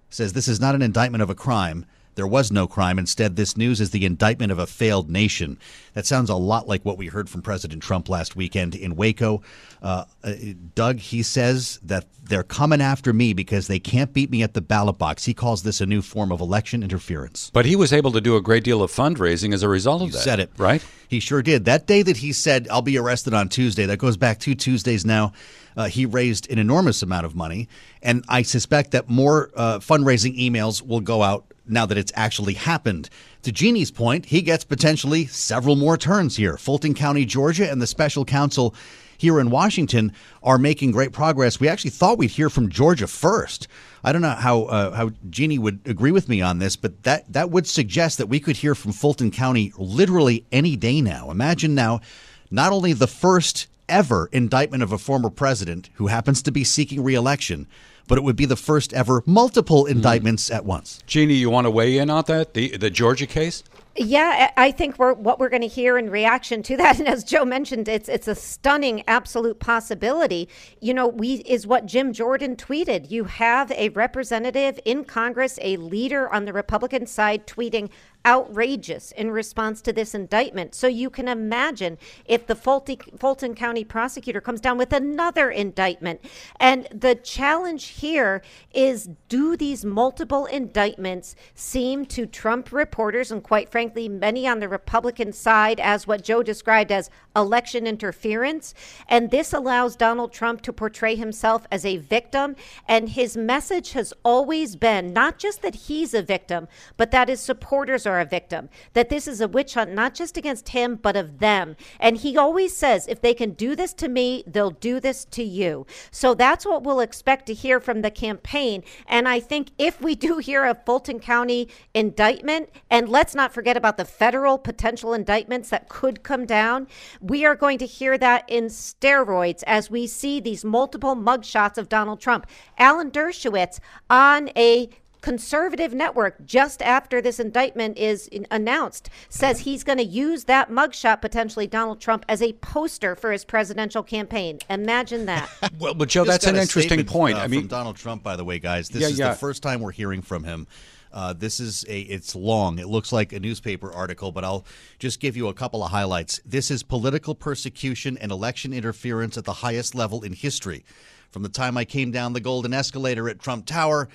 [0.09, 1.85] says this is not an indictment of a crime.
[2.15, 2.99] There was no crime.
[2.99, 5.57] Instead, this news is the indictment of a failed nation.
[5.93, 9.41] That sounds a lot like what we heard from President Trump last weekend in Waco.
[9.81, 10.33] Uh, uh,
[10.75, 14.61] Doug, he says that they're coming after me because they can't beat me at the
[14.61, 15.25] ballot box.
[15.25, 17.49] He calls this a new form of election interference.
[17.53, 20.07] But he was able to do a great deal of fundraising as a result of
[20.09, 20.19] You that.
[20.19, 20.51] said it.
[20.57, 20.85] right?
[21.07, 21.65] He sure did.
[21.65, 25.05] That day that he said, I'll be arrested on Tuesday, that goes back two Tuesdays
[25.05, 25.33] now.
[25.75, 27.67] Uh, he raised an enormous amount of money.
[28.01, 32.53] And I suspect that more uh, fundraising emails will go out now that it's actually
[32.53, 33.09] happened.
[33.43, 36.57] To Jeannie's point, he gets potentially several more turns here.
[36.57, 38.75] Fulton County, Georgia, and the special counsel
[39.17, 41.59] here in Washington are making great progress.
[41.59, 43.67] We actually thought we'd hear from Georgia first.
[44.03, 47.31] I don't know how uh, how Jeannie would agree with me on this, but that
[47.31, 51.29] that would suggest that we could hear from Fulton County literally any day now.
[51.29, 52.01] Imagine now,
[52.49, 57.03] not only the first ever indictment of a former president who happens to be seeking
[57.03, 57.67] reelection,
[58.07, 59.91] but it would be the first ever multiple hmm.
[59.91, 60.99] indictments at once.
[61.05, 62.53] Jeannie, you want to weigh in on that?
[62.53, 63.63] The the Georgia case?
[63.97, 67.25] Yeah, I think we're, what we're going to hear in reaction to that, and as
[67.25, 70.47] Joe mentioned, it's it's a stunning, absolute possibility.
[70.79, 73.11] You know, we is what Jim Jordan tweeted.
[73.11, 77.89] You have a representative in Congress, a leader on the Republican side, tweeting
[78.25, 80.75] outrageous in response to this indictment.
[80.75, 86.21] So you can imagine if the Fulton County prosecutor comes down with another indictment.
[86.59, 88.41] And the challenge here
[88.73, 94.69] is do these multiple indictments seem to Trump reporters and, quite frankly, many on the
[94.69, 98.73] Republican side as what Joe described as election interference?
[99.07, 102.55] And this allows Donald Trump to portray himself as a victim.
[102.87, 107.39] And his message has always been not just that he's a victim, but that his
[107.39, 110.95] supporters are are a victim, that this is a witch hunt, not just against him,
[110.95, 111.75] but of them.
[111.99, 115.43] And he always says, if they can do this to me, they'll do this to
[115.43, 115.85] you.
[116.11, 118.83] So that's what we'll expect to hear from the campaign.
[119.07, 123.77] And I think if we do hear a Fulton County indictment, and let's not forget
[123.77, 126.87] about the federal potential indictments that could come down,
[127.19, 131.89] we are going to hear that in steroids as we see these multiple mugshots of
[131.89, 132.47] Donald Trump.
[132.77, 134.89] Alan Dershowitz on a
[135.21, 141.21] conservative network just after this indictment is announced says he's going to use that mugshot
[141.21, 144.59] potentially Donald Trump as a poster for his presidential campaign.
[144.69, 145.49] Imagine that.
[145.79, 147.37] well, but Joe, that's an interesting point.
[147.37, 149.29] Uh, I mean, from Donald Trump, by the way, guys, this yeah, is yeah.
[149.29, 150.67] the first time we're hearing from him.
[151.13, 152.79] Uh, this is a it's long.
[152.79, 154.65] It looks like a newspaper article, but I'll
[154.97, 156.39] just give you a couple of highlights.
[156.45, 160.85] This is political persecution and election interference at the highest level in history.
[161.29, 164.09] From the time I came down the golden escalator at Trump Tower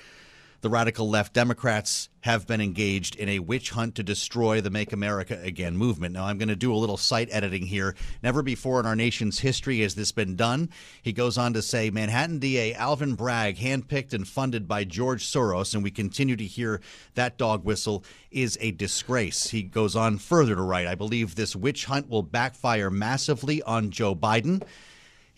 [0.66, 4.92] the radical left Democrats have been engaged in a witch hunt to destroy the Make
[4.92, 6.12] America Again movement.
[6.12, 7.94] Now, I'm going to do a little site editing here.
[8.20, 10.70] Never before in our nation's history has this been done.
[11.00, 15.72] He goes on to say Manhattan DA Alvin Bragg, handpicked and funded by George Soros,
[15.72, 16.80] and we continue to hear
[17.14, 18.02] that dog whistle,
[18.32, 19.50] is a disgrace.
[19.50, 23.92] He goes on further to write I believe this witch hunt will backfire massively on
[23.92, 24.64] Joe Biden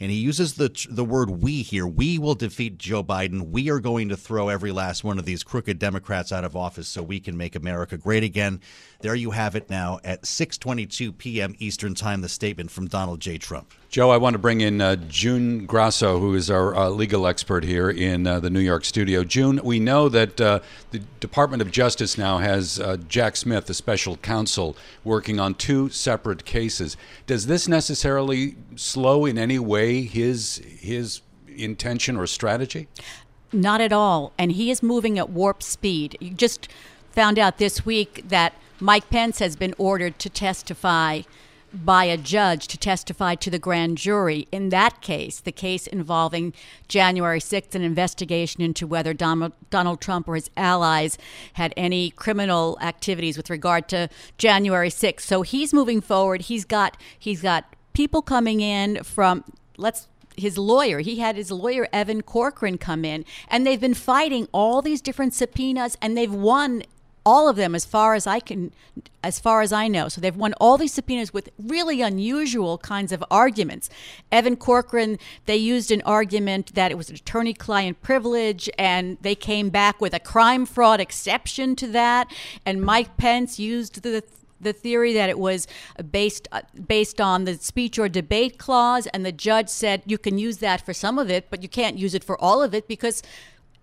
[0.00, 1.86] and he uses the the word "we" here.
[1.86, 3.50] We will defeat Joe Biden.
[3.50, 6.88] We are going to throw every last one of these crooked Democrats out of office
[6.88, 8.60] so we can make America great again.
[9.00, 11.54] There you have it now at 6:22 p.m.
[11.58, 12.20] Eastern Time.
[12.20, 13.38] The statement from Donald J.
[13.38, 13.72] Trump.
[13.90, 17.64] Joe, I want to bring in uh, June Grasso, who is our uh, legal expert
[17.64, 19.24] here in uh, the New York studio.
[19.24, 23.72] June, we know that uh, the Department of Justice now has uh, Jack Smith, the
[23.72, 26.98] special counsel, working on two separate cases.
[27.26, 32.88] Does this necessarily slow in any way his his intention or strategy?
[33.52, 34.32] Not at all.
[34.38, 36.16] And he is moving at warp speed.
[36.20, 36.68] You just
[37.10, 41.22] found out this week that Mike Pence has been ordered to testify
[41.72, 44.48] by a judge to testify to the grand jury.
[44.50, 46.54] In that case, the case involving
[46.86, 51.18] January 6th, an investigation into whether Donald, Donald Trump or his allies
[51.54, 55.20] had any criminal activities with regard to January 6th.
[55.20, 56.42] So he's moving forward.
[56.42, 59.44] He's got he's got people coming in from
[59.78, 61.00] let's his lawyer.
[61.00, 65.34] He had his lawyer Evan Corcoran come in, and they've been fighting all these different
[65.34, 66.82] subpoenas, and they've won
[67.26, 68.72] all of them as far as I can
[69.22, 70.08] as far as I know.
[70.08, 73.90] So they've won all these subpoenas with really unusual kinds of arguments.
[74.32, 79.34] Evan Corcoran, they used an argument that it was an attorney client privilege and they
[79.34, 82.32] came back with a crime fraud exception to that
[82.64, 84.22] and Mike Pence used the
[84.60, 85.66] the theory that it was
[86.10, 90.38] based uh, based on the speech or debate clause and the judge said you can
[90.38, 92.88] use that for some of it but you can't use it for all of it
[92.88, 93.22] because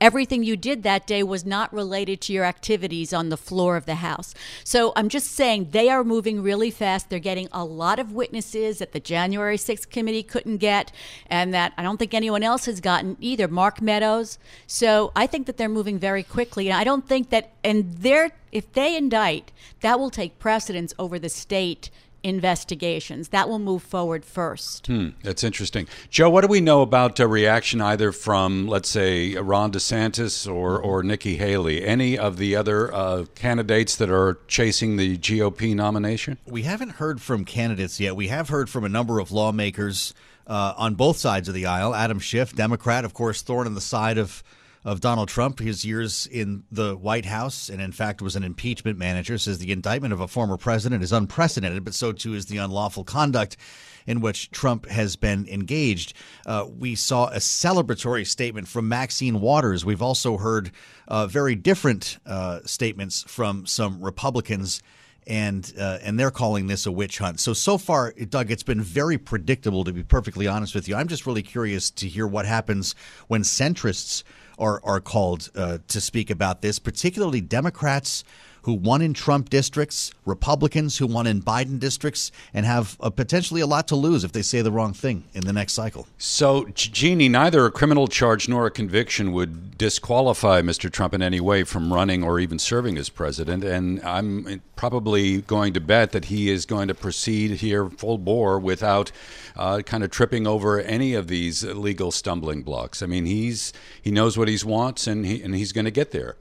[0.01, 3.85] everything you did that day was not related to your activities on the floor of
[3.85, 4.33] the House.
[4.63, 7.09] So I'm just saying they are moving really fast.
[7.09, 10.91] They're getting a lot of witnesses that the January 6th committee couldn't get,
[11.27, 13.47] and that I don't think anyone else has gotten either.
[13.47, 14.37] Mark Meadows.
[14.67, 16.69] So I think that they're moving very quickly.
[16.69, 21.19] And I don't think that, and they're, if they indict, that will take precedence over
[21.19, 21.89] the state
[22.25, 23.29] investigations.
[23.29, 24.87] That will move forward first.
[24.87, 25.87] Hmm, that's interesting.
[26.09, 30.79] Joe, what do we know about a reaction either from, let's say, Ron DeSantis or,
[30.79, 31.85] or Nikki Haley?
[31.85, 36.39] Any of the other uh, candidates that are chasing the GOP nomination?
[36.47, 38.15] We haven't heard from candidates yet.
[38.15, 40.15] We have heard from a number of lawmakers
[40.47, 41.93] uh, on both sides of the aisle.
[41.93, 44.43] Adam Schiff, Democrat, of course, thorn in the side of
[44.85, 48.99] of Donald Trump, his years in the White House, and in fact was an impeachment
[48.99, 52.57] manager, says the indictment of a former president is unprecedented, but so too is the
[52.57, 53.57] unlawful conduct
[54.05, 56.13] in which Trump has been engaged.
[56.45, 59.83] Uh, we saw a celebratory statement from Maxine Waters.
[59.83, 60.69] We've also heard
[61.07, 64.83] uh, very different uh, statements from some Republicans
[65.27, 67.39] and uh, and they're calling this a witch hunt.
[67.39, 69.83] So so far, Doug, it's been very predictable.
[69.83, 72.93] To be perfectly honest with you, I'm just really curious to hear what happens
[73.27, 74.23] when centrists
[74.57, 78.23] are are called uh, to speak about this, particularly Democrats
[78.65, 83.61] who won in Trump districts, Republicans who won in Biden districts, and have a, potentially
[83.61, 86.07] a lot to lose if they say the wrong thing in the next cycle.
[86.17, 90.91] So, Jeannie, neither a criminal charge nor a conviction would disqualify Mr.
[90.91, 93.63] Trump in any way from running or even serving as president.
[93.63, 98.57] And I'm probably going to bet that he is going to proceed here full bore
[98.57, 99.11] without
[99.55, 103.03] uh, kind of tripping over any of these legal stumbling blocks.
[103.03, 106.09] I mean, he's he knows what he wants, and he and he's going to get
[106.09, 106.35] there.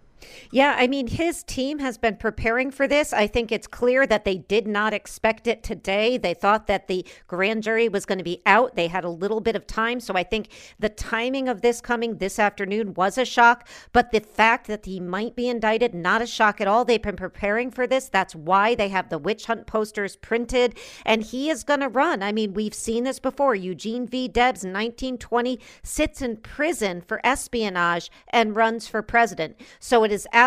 [0.55, 3.13] Yeah, I mean, his team has been preparing for this.
[3.13, 6.17] I think it's clear that they did not expect it today.
[6.17, 8.77] They thought that the grand jury was going to be out.
[8.77, 9.99] They had a little bit of time.
[9.99, 13.67] So I think the timing of this coming this afternoon was a shock.
[13.93, 16.85] But the fact that he might be indicted, not a shock at all.
[16.85, 18.09] They've been preparing for this.
[18.09, 20.79] That's why they have the witch hunt posters printed.
[21.05, 22.23] And he is going to run.
[22.23, 23.57] I mean, we've seen this before.
[23.57, 24.29] Eugene V.
[24.29, 29.57] Debs, 1920, sits in prison for espionage and runs for president.
[29.81, 30.44] So it is absolutely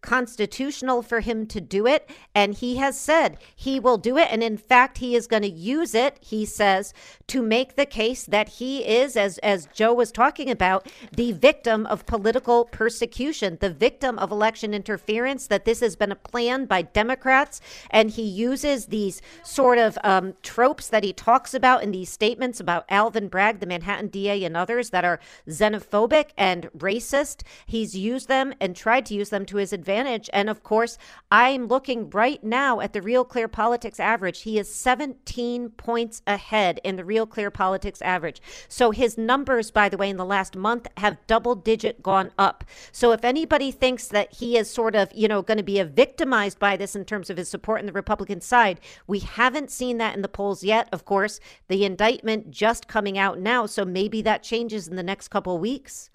[0.00, 2.08] constitutional for him to do it.
[2.34, 4.28] And he has said he will do it.
[4.30, 6.94] And in fact, he is going to use it, he says,
[7.26, 11.86] to make the case that he is, as, as Joe was talking about, the victim
[11.86, 16.82] of political persecution, the victim of election interference, that this has been a plan by
[16.82, 17.60] Democrats.
[17.90, 22.60] And he uses these sort of um, tropes that he talks about in these statements
[22.60, 27.42] about Alvin Bragg, the Manhattan DA, and others that are xenophobic and racist.
[27.66, 30.30] He's used them and tried to use them to his advantage.
[30.32, 30.96] And of course,
[31.30, 34.40] I'm looking right now at the Real Clear Politics average.
[34.40, 38.40] He is 17 points ahead in the Real Clear Politics average.
[38.68, 42.64] So his numbers, by the way, in the last month have double digit gone up.
[42.90, 46.58] So if anybody thinks that he is sort of, you know, going to be victimized
[46.58, 50.16] by this in terms of his support in the Republican side, we haven't seen that
[50.16, 50.88] in the polls yet.
[50.90, 51.38] Of course,
[51.68, 53.66] the indictment just coming out now.
[53.66, 56.08] So maybe that changes in the next couple weeks.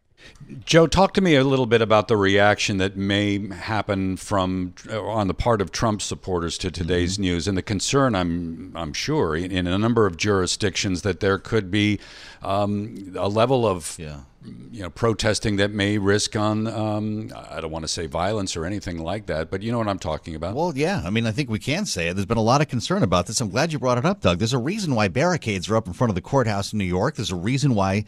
[0.64, 5.02] Joe, talk to me a little bit about the reaction that may happen from uh,
[5.02, 7.24] on the part of Trump supporters to today's mm-hmm.
[7.24, 11.40] news, and the concern I'm I'm sure in, in, a number of jurisdictions that there
[11.40, 12.00] could be
[12.44, 14.20] um, a level of yeah.
[14.72, 18.66] you know protesting that may risk on um, I don't want to say violence or
[18.66, 20.54] anything like that, but you know what I'm talking about.
[20.54, 22.14] Well, yeah, I mean I think we can say it.
[22.14, 23.42] There's been a lot of concern about this.
[23.42, 24.38] I'm glad you brought it up, Doug.
[24.38, 27.16] There's a reason why barricades are up in front of the courthouse in New York.
[27.16, 28.06] There's a reason why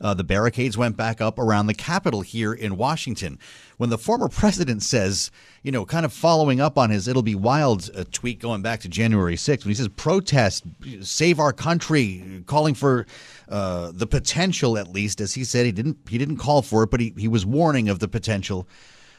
[0.00, 3.38] uh, the barricades went back up around the Capitol here in Washington.
[3.76, 5.30] When the former president says,
[5.62, 8.80] you know, kind of following up on his "It'll be wild" uh, tweet going back
[8.80, 10.64] to January 6th, when he says protest,
[11.02, 13.06] save our country, calling for
[13.48, 16.90] uh, the potential, at least as he said, he didn't he didn't call for it,
[16.90, 18.68] but he, he was warning of the potential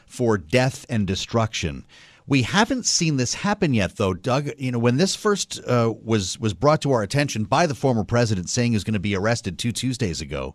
[0.06, 1.84] for death and destruction.
[2.26, 4.50] We haven't seen this happen yet, though, Doug.
[4.58, 8.04] You know, when this first uh, was was brought to our attention by the former
[8.04, 10.54] president saying he was going to be arrested two Tuesdays ago,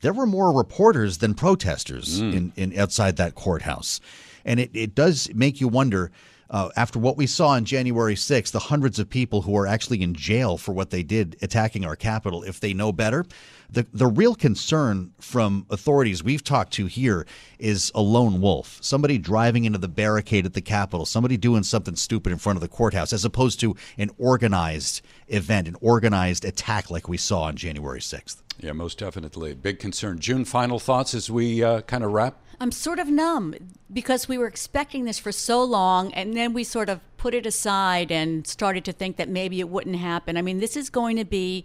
[0.00, 2.34] there were more reporters than protesters mm.
[2.34, 4.00] in, in outside that courthouse,
[4.44, 6.10] and it, it does make you wonder
[6.50, 10.02] uh, after what we saw on January 6th, the hundreds of people who are actually
[10.02, 13.24] in jail for what they did attacking our Capitol, if they know better,
[13.70, 17.26] the, the real concern from authorities we've talked to here
[17.58, 21.96] is a lone wolf, somebody driving into the barricade at the Capitol, somebody doing something
[21.96, 26.90] stupid in front of the courthouse, as opposed to an organized event, an organized attack
[26.90, 28.36] like we saw on January 6th.
[28.58, 29.54] Yeah, most definitely.
[29.54, 30.18] Big concern.
[30.18, 32.40] June, final thoughts as we uh, kind of wrap?
[32.60, 33.54] I'm sort of numb
[33.92, 37.46] because we were expecting this for so long and then we sort of put it
[37.46, 40.36] aside and started to think that maybe it wouldn't happen.
[40.36, 41.64] I mean, this is going to be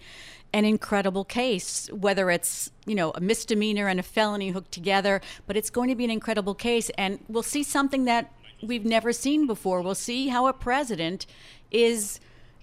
[0.54, 5.56] an incredible case, whether it's, you know, a misdemeanor and a felony hooked together, but
[5.56, 9.48] it's going to be an incredible case and we'll see something that we've never seen
[9.48, 9.82] before.
[9.82, 11.26] We'll see how a president
[11.72, 12.20] is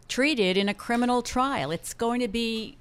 [0.06, 1.70] treated in a criminal trial.
[1.70, 2.76] It's going to be,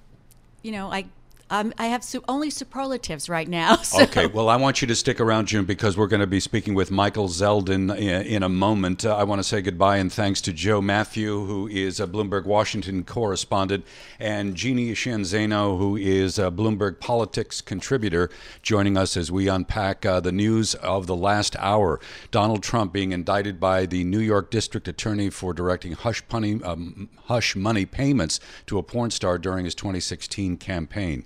[0.62, 1.06] you know, I
[1.50, 3.78] um, I have su- only superlatives right now.
[3.88, 4.04] So.
[4.04, 6.74] Okay, well, I want you to stick around, June, because we're going to be speaking
[6.74, 9.06] with Michael Zeldin in, in a moment.
[9.06, 12.46] Uh, I want to say goodbye and thanks to Joe Mathieu, who is a Bloomberg
[12.46, 13.86] Washington correspondent,
[14.20, 18.30] and Jeannie Shanzano, who is a Bloomberg Politics contributor,
[18.62, 22.02] joining us as we unpack uh, the news of the last hour.
[22.30, 27.56] Donald Trump being indicted by the New York District Attorney for directing hush um, hush
[27.56, 31.26] money payments to a porn star during his 2016 campaign.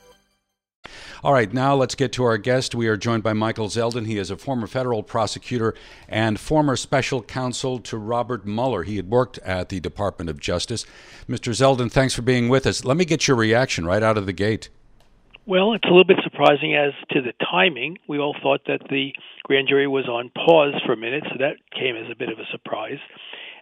[1.23, 2.73] All right, now let's get to our guest.
[2.73, 4.07] We are joined by Michael Zeldin.
[4.07, 5.75] He is a former federal prosecutor
[6.09, 8.81] and former special counsel to Robert Mueller.
[8.81, 10.83] He had worked at the Department of Justice.
[11.29, 11.53] Mr.
[11.53, 12.83] Zeldin, thanks for being with us.
[12.83, 14.69] Let me get your reaction right out of the gate.
[15.45, 17.99] Well, it's a little bit surprising as to the timing.
[18.07, 19.13] We all thought that the
[19.43, 22.39] grand jury was on pause for a minute, so that came as a bit of
[22.39, 22.97] a surprise.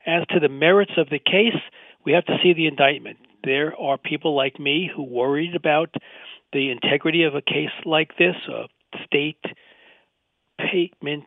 [0.07, 1.59] As to the merits of the case,
[2.05, 3.17] we have to see the indictment.
[3.43, 5.93] There are people like me who worried about
[6.53, 8.67] the integrity of a case like this, a
[9.05, 9.43] state
[10.59, 11.25] payment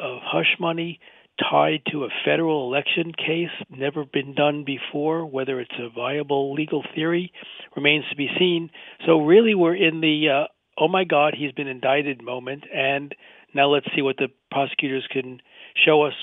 [0.00, 1.00] of hush money
[1.38, 5.26] tied to a federal election case, never been done before.
[5.26, 7.32] Whether it's a viable legal theory
[7.74, 8.70] remains to be seen.
[9.06, 10.46] So, really, we're in the uh,
[10.78, 13.14] oh my God, he's been indicted moment, and
[13.54, 15.40] now let's see what the prosecutors can
[15.84, 16.14] show us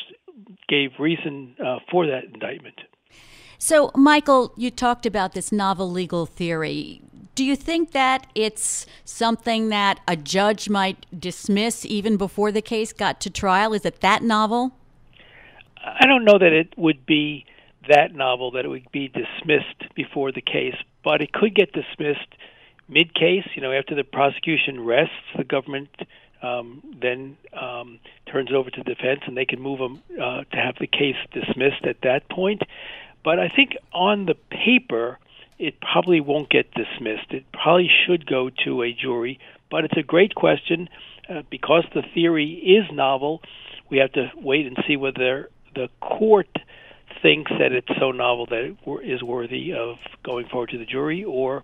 [0.67, 2.79] gave reason uh, for that indictment.
[3.57, 7.01] So, Michael, you talked about this novel legal theory.
[7.41, 12.93] Do you think that it's something that a judge might dismiss even before the case
[12.93, 13.73] got to trial?
[13.73, 14.73] Is it that novel?
[15.75, 17.45] I don't know that it would be
[17.89, 22.27] that novel that it would be dismissed before the case, but it could get dismissed
[22.87, 23.47] mid case.
[23.55, 25.89] You know, after the prosecution rests, the government
[26.43, 27.97] um, then um,
[28.31, 31.17] turns it over to defense, and they can move them uh, to have the case
[31.33, 32.61] dismissed at that point.
[33.23, 35.17] But I think on the paper,
[35.61, 37.31] it probably won't get dismissed.
[37.31, 39.39] It probably should go to a jury.
[39.69, 40.89] But it's a great question
[41.29, 43.41] uh, because the theory is novel.
[43.89, 46.49] We have to wait and see whether the court
[47.21, 51.23] thinks that it's so novel that it is worthy of going forward to the jury
[51.23, 51.63] or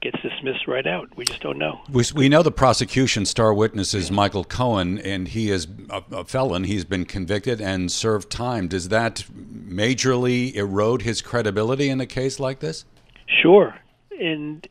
[0.00, 1.08] gets dismissed right out.
[1.16, 1.80] We just don't know.
[1.90, 6.24] We, we know the prosecution star witness is Michael Cohen, and he is a, a,
[6.24, 6.64] felon.
[6.64, 8.68] He's been convicted and served time.
[8.68, 12.84] Does that majorly erode his credibility in a case like this?
[13.26, 13.74] Sure.
[14.18, 14.66] And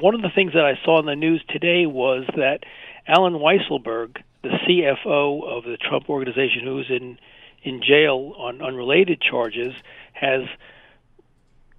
[0.00, 2.64] one of the things that I saw in the news today was that
[3.06, 7.18] Allen Weisselberg, the CFO of the Trump organization, who's in
[7.62, 9.74] in jail on unrelated charges,
[10.12, 10.42] has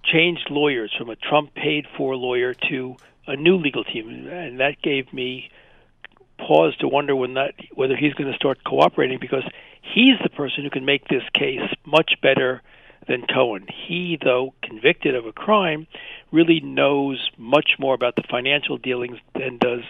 [0.04, 4.82] changed lawyers from a Trump paid for lawyer to a new legal team, and that
[4.82, 5.50] gave me
[6.38, 9.44] pause to wonder when that whether he's going to start cooperating because
[9.82, 12.62] he's the person who can make this case much better
[13.08, 13.66] than Cohen.
[13.88, 15.86] He, though convicted of a crime,
[16.30, 19.80] really knows much more about the financial dealings than does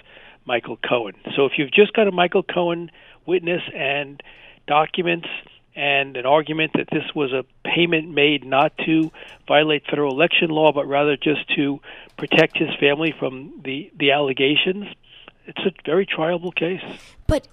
[0.46, 1.14] Michael Cohen.
[1.36, 2.90] So if you've just got a Michael Cohen
[3.26, 4.22] witness and
[4.66, 5.28] documents
[5.76, 9.10] and an argument that this was a payment made not to
[9.46, 11.80] violate federal election law, but rather just to
[12.16, 14.86] protect his family from the, the allegations.
[15.46, 16.82] It's a very triable case.
[17.26, 17.48] But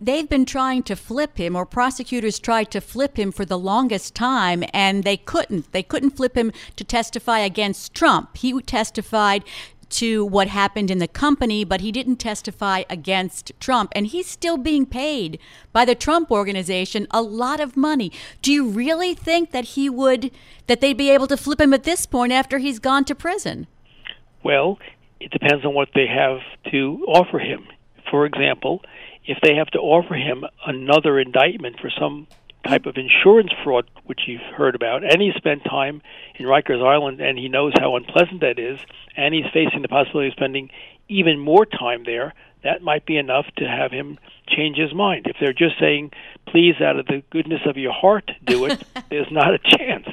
[0.00, 4.14] they've been trying to flip him or prosecutors tried to flip him for the longest
[4.14, 9.44] time and they couldn't they couldn't flip him to testify against Trump he testified
[9.90, 13.92] to what happened in the company, but he didn't testify against Trump.
[13.94, 15.38] And he's still being paid
[15.72, 18.12] by the Trump organization a lot of money.
[18.42, 20.30] Do you really think that he would,
[20.66, 23.66] that they'd be able to flip him at this point after he's gone to prison?
[24.44, 24.78] Well,
[25.20, 26.38] it depends on what they have
[26.70, 27.66] to offer him.
[28.10, 28.82] For example,
[29.28, 32.26] if they have to offer him another indictment for some
[32.66, 36.00] type of insurance fraud, which you've heard about, and he spent time
[36.36, 38.80] in Rikers Island, and he knows how unpleasant that is,
[39.16, 40.70] and he's facing the possibility of spending
[41.08, 42.32] even more time there,
[42.64, 44.18] that might be enough to have him
[44.48, 45.26] change his mind.
[45.26, 46.10] If they're just saying,
[46.46, 50.08] please, out of the goodness of your heart, do it, there's not a chance.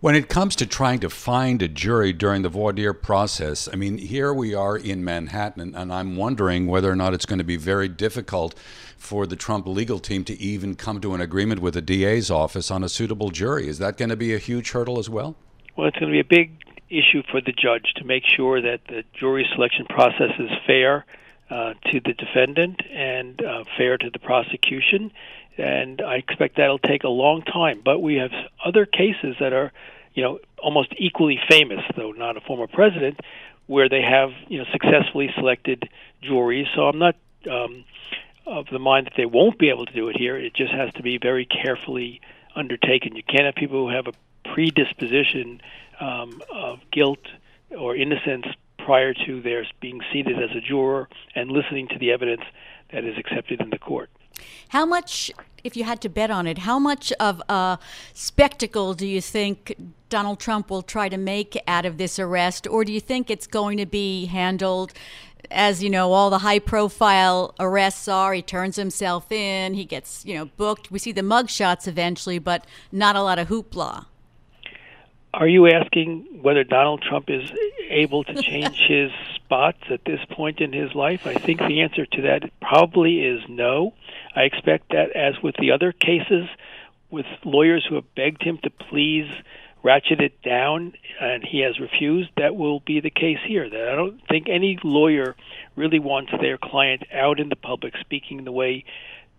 [0.00, 3.74] When it comes to trying to find a jury during the voir dire process, I
[3.74, 7.44] mean, here we are in Manhattan, and I'm wondering whether or not it's going to
[7.44, 8.54] be very difficult
[8.96, 12.70] for the Trump legal team to even come to an agreement with the DA's office
[12.70, 13.66] on a suitable jury.
[13.66, 15.34] Is that going to be a huge hurdle as well?
[15.76, 16.52] Well, it's going to be a big
[16.88, 21.06] issue for the judge to make sure that the jury selection process is fair
[21.50, 25.10] uh, to the defendant and uh, fair to the prosecution
[25.58, 27.82] and I expect that'll take a long time.
[27.84, 28.30] But we have
[28.64, 29.72] other cases that are,
[30.14, 33.20] you know, almost equally famous, though not a former president,
[33.66, 35.88] where they have, you know, successfully selected
[36.22, 36.66] juries.
[36.74, 37.16] So I'm not
[37.50, 37.84] um,
[38.46, 40.36] of the mind that they won't be able to do it here.
[40.36, 42.20] It just has to be very carefully
[42.56, 43.14] undertaken.
[43.14, 44.12] You can't have people who have a
[44.52, 45.60] predisposition
[46.00, 47.24] um, of guilt
[47.76, 48.46] or innocence
[48.78, 52.42] prior to their being seated as a juror and listening to the evidence
[52.90, 54.08] that is accepted in the court.
[54.68, 55.30] How much,
[55.64, 57.78] if you had to bet on it, how much of a
[58.14, 59.76] spectacle do you think
[60.08, 63.46] Donald Trump will try to make out of this arrest, or do you think it's
[63.46, 64.92] going to be handled?
[65.50, 70.24] As you know, all the high profile arrests are, he turns himself in, he gets,
[70.24, 70.90] you know, booked.
[70.90, 74.06] We see the mugshots eventually, but not a lot of hoopla.
[75.38, 77.48] Are you asking whether Donald Trump is
[77.88, 81.28] able to change his spots at this point in his life?
[81.28, 83.94] I think the answer to that probably is no.
[84.34, 86.48] I expect that, as with the other cases,
[87.08, 89.30] with lawyers who have begged him to please
[89.84, 93.70] ratchet it down and he has refused, that will be the case here.
[93.70, 95.36] That I don't think any lawyer
[95.76, 98.84] really wants their client out in the public speaking the way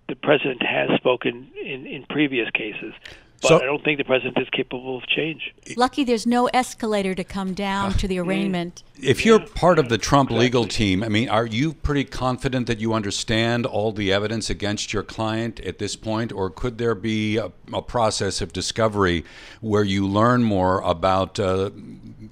[0.07, 2.93] the president has spoken in, in previous cases.
[3.41, 5.53] But so, I don't think the president is capable of change.
[5.77, 8.83] Lucky there's no escalator to come down to the arraignment.
[9.01, 12.79] If you're part of the Trump legal team, I mean, are you pretty confident that
[12.79, 17.37] you understand all the evidence against your client at this point, or could there be
[17.37, 19.23] a, a process of discovery
[19.61, 21.69] where you learn more about uh,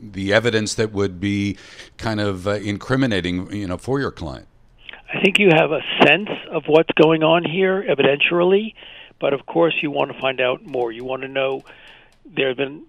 [0.01, 1.57] the evidence that would be
[1.97, 4.47] kind of uh, incriminating, you know, for your client?
[5.13, 8.73] I think you have a sense of what's going on here evidentially
[9.19, 10.91] but of course, you want to find out more.
[10.91, 11.63] You want to know
[12.25, 12.85] there have been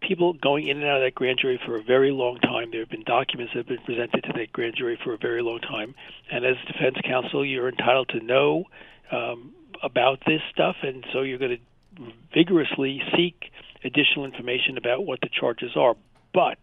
[0.00, 2.70] people going in and out of that grand jury for a very long time.
[2.70, 5.42] There have been documents that have been presented to that grand jury for a very
[5.42, 5.94] long time.
[6.30, 8.64] And as defense counsel, you're entitled to know
[9.10, 13.52] um, about this stuff, and so you're going to vigorously seek
[13.84, 15.96] additional information about what the charges are.
[16.32, 16.58] But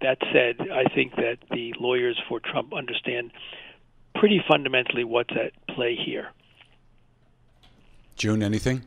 [0.00, 3.32] that said, I think that the lawyers for Trump understand
[4.14, 6.28] pretty fundamentally what's at play here.
[8.16, 8.82] June, anything?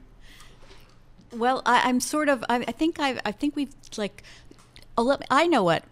[1.33, 2.43] Well, I, am sort of.
[2.49, 3.19] I, I think I.
[3.25, 4.23] I think we've like.
[4.97, 5.83] Oh, I know what.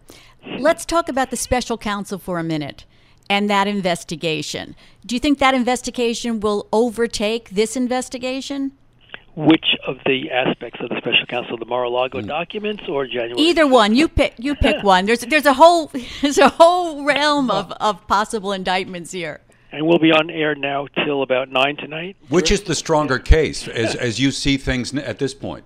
[0.58, 2.84] Let's talk about the special counsel for a minute
[3.28, 4.74] and that investigation.
[5.04, 8.72] Do you think that investigation will overtake this investigation?
[9.34, 12.26] Which of the aspects of the special counsel, the Mar-a-Lago mm.
[12.26, 13.34] documents or January?
[13.36, 13.94] Either one.
[13.94, 14.34] You pick.
[14.38, 15.04] You pick one.
[15.04, 19.40] There's there's a whole there's a whole realm of, of possible indictments here
[19.76, 22.16] and we'll be on air now till about nine tonight.
[22.30, 25.64] Which is the stronger case, as as you see things at this point?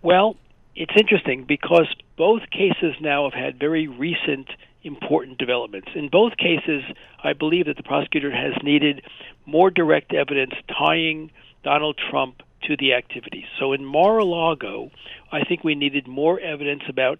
[0.00, 0.36] Well,
[0.76, 4.48] it's interesting because both cases now have had very recent
[4.84, 5.88] important developments.
[5.96, 6.84] In both cases,
[7.24, 9.02] I believe that the prosecutor has needed
[9.44, 11.32] more direct evidence tying
[11.64, 13.46] Donald Trump to the activities.
[13.58, 14.92] So in Mar-a-Lago,
[15.32, 17.18] I think we needed more evidence about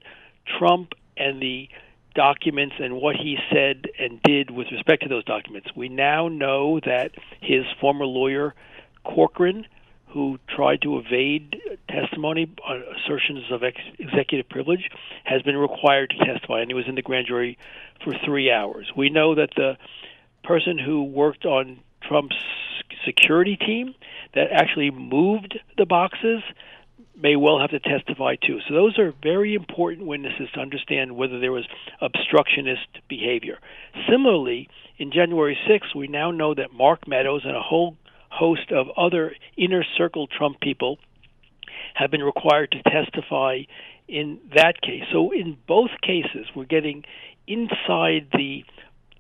[0.59, 1.69] Trump and the
[2.17, 5.69] documents and what he said and did with respect to those documents.
[5.77, 8.55] We now know that his former lawyer,
[9.05, 9.67] Corcoran,
[10.09, 14.89] who tried to evade testimony on assertions of ex- executive privilege,
[15.25, 17.59] has been required to testify, and he was in the grand jury
[18.03, 18.91] for three hours.
[18.97, 19.77] We know that the
[20.43, 22.37] person who worked on Trump's
[23.05, 23.95] security team
[24.35, 26.43] that actually moved the boxes
[27.21, 28.59] may well have to testify too.
[28.69, 31.67] So those are very important witnesses to understand whether there was
[32.01, 33.59] obstructionist behavior.
[34.11, 37.97] Similarly, in January 6th, we now know that Mark Meadows and a whole
[38.31, 40.99] host of other inner circle Trump people
[41.95, 43.61] have been required to testify
[44.09, 45.05] in that case.
[45.13, 47.05] So in both cases, we're getting
[47.47, 48.65] inside the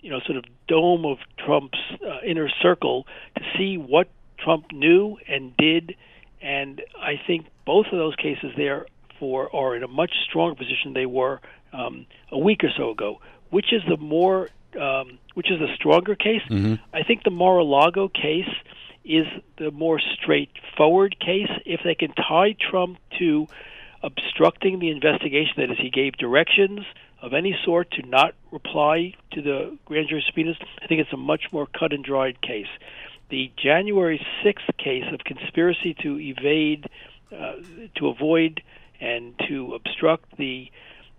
[0.01, 5.17] you know sort of dome of Trump's uh, inner circle to see what Trump knew
[5.29, 5.97] and did
[6.41, 8.87] and I think both of those cases there
[9.19, 11.41] for are in a much stronger position they were
[11.73, 13.21] um, a week or so ago.
[13.51, 16.43] Which is the more um, which is the stronger case?
[16.51, 16.75] Mm-hmm.
[16.93, 18.49] I think the Mar-a-Lago case
[19.05, 19.27] is
[19.59, 21.51] the more straightforward case.
[21.65, 23.47] If they can tie Trump to
[24.03, 26.81] obstructing the investigation, that is, he gave directions
[27.23, 31.17] of any sort to not reply to the grand jury subpoenas, I think it's a
[31.17, 32.67] much more cut and dried case
[33.29, 36.89] the January 6th case of conspiracy to evade,
[37.33, 37.55] uh,
[37.97, 38.63] to avoid,
[39.01, 40.71] and to obstruct the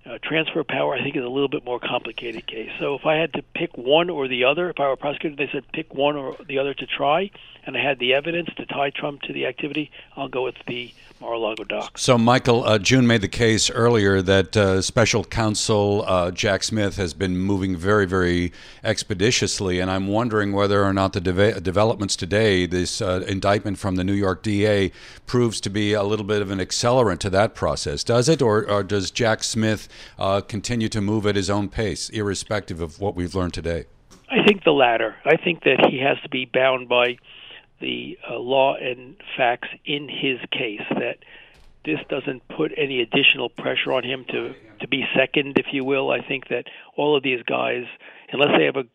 [0.06, 2.70] uh, transfer of power, I think, is a little bit more complicated case.
[2.80, 5.36] So if I had to pick one or the other, if I were a prosecutor,
[5.36, 7.30] they said pick one or the other to try,
[7.68, 10.92] and I had the evidence to tie Trump to the activity, I'll go with the
[11.20, 11.98] Mar-a-Lago dock.
[11.98, 16.96] So, Michael, uh, June made the case earlier that uh, Special Counsel uh, Jack Smith
[16.96, 18.54] has been moving very, very
[18.84, 23.98] expeditiously, and I'm wondering whether or not the de- developments today, this uh, indictment from
[23.98, 24.92] the New York DA,
[25.26, 28.04] proves to be a little bit of an accelerant to that process.
[28.04, 32.10] Does it, or, or does Jack Smith uh, continue to move at his own pace,
[32.10, 33.86] irrespective of what we've learned today?
[34.30, 35.16] I think the latter.
[35.26, 37.18] I think that he has to be bound by
[37.80, 41.18] the uh, law and facts in his case that
[41.86, 46.12] this doesn't put any additional pressure on him to to be second, if you will.
[46.12, 46.66] I think that
[46.96, 47.86] all of these guys,
[48.32, 48.86] unless they have a,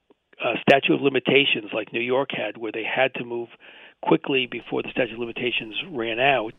[0.46, 3.48] a statute of limitations like New York had, where they had to move
[4.02, 6.54] quickly before the statute of limitations ran out,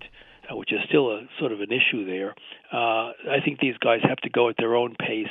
[0.50, 2.36] uh, which is still a sort of an issue there.
[2.72, 5.28] Uh, I think these guys have to go at their own pace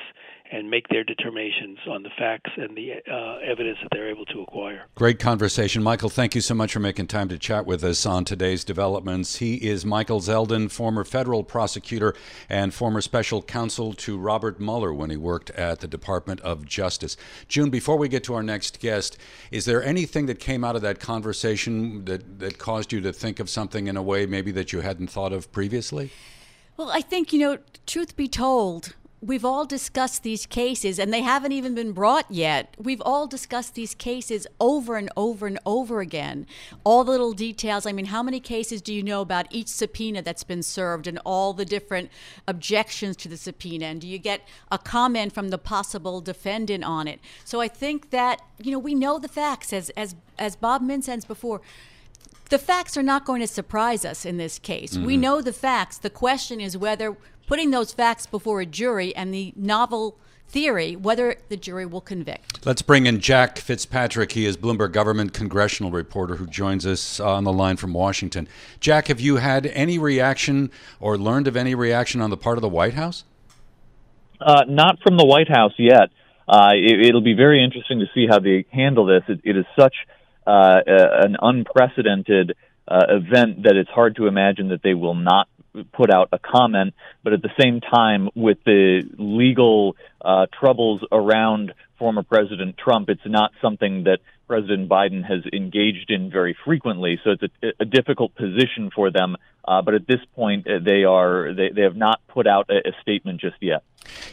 [0.52, 4.42] and make their determinations on the facts and the uh, evidence that they're able to
[4.42, 4.84] acquire.
[4.94, 5.82] Great conversation.
[5.82, 9.36] Michael, thank you so much for making time to chat with us on today's developments.
[9.36, 12.14] He is Michael Zeldin, former federal prosecutor
[12.50, 17.16] and former special counsel to Robert Mueller when he worked at the Department of Justice.
[17.48, 19.16] June, before we get to our next guest,
[19.50, 23.40] is there anything that came out of that conversation that, that caused you to think
[23.40, 26.10] of something in a way maybe that you hadn't thought of previously?
[26.76, 31.22] Well, I think, you know, truth be told, we've all discussed these cases and they
[31.22, 32.74] haven't even been brought yet.
[32.76, 36.46] We've all discussed these cases over and over and over again.
[36.82, 37.86] All the little details.
[37.86, 41.20] I mean, how many cases do you know about each subpoena that's been served and
[41.24, 42.10] all the different
[42.48, 43.86] objections to the subpoena?
[43.86, 47.20] And do you get a comment from the possible defendant on it?
[47.44, 51.26] So I think that, you know, we know the facts as as as Bob said
[51.28, 51.60] before
[52.48, 54.94] the facts are not going to surprise us in this case.
[54.94, 55.06] Mm-hmm.
[55.06, 55.96] We know the facts.
[55.96, 57.16] The question is whether
[57.52, 60.16] putting those facts before a jury and the novel
[60.48, 62.64] theory whether the jury will convict.
[62.64, 64.32] Let's bring in Jack Fitzpatrick.
[64.32, 68.48] He is Bloomberg government congressional reporter who joins us on the line from Washington.
[68.80, 72.62] Jack, have you had any reaction or learned of any reaction on the part of
[72.62, 73.24] the White House?
[74.40, 76.08] Uh, not from the White House yet.
[76.48, 79.24] Uh, it, will be very interesting to see how they handle this.
[79.28, 79.94] it, it is such
[80.46, 82.56] uh, an unprecedented
[82.88, 85.48] uh, event that it's hard to imagine that they will not
[85.92, 86.94] put out a comment.
[87.22, 93.26] But at the same time, with the legal uh, troubles around former President Trump, it's
[93.26, 94.18] not something that
[94.48, 97.18] President Biden has engaged in very frequently.
[97.24, 99.36] So it's a, a difficult position for them.
[99.66, 102.88] Uh, but at this point, uh, they are they, they have not put out a,
[102.88, 103.84] a statement just yet.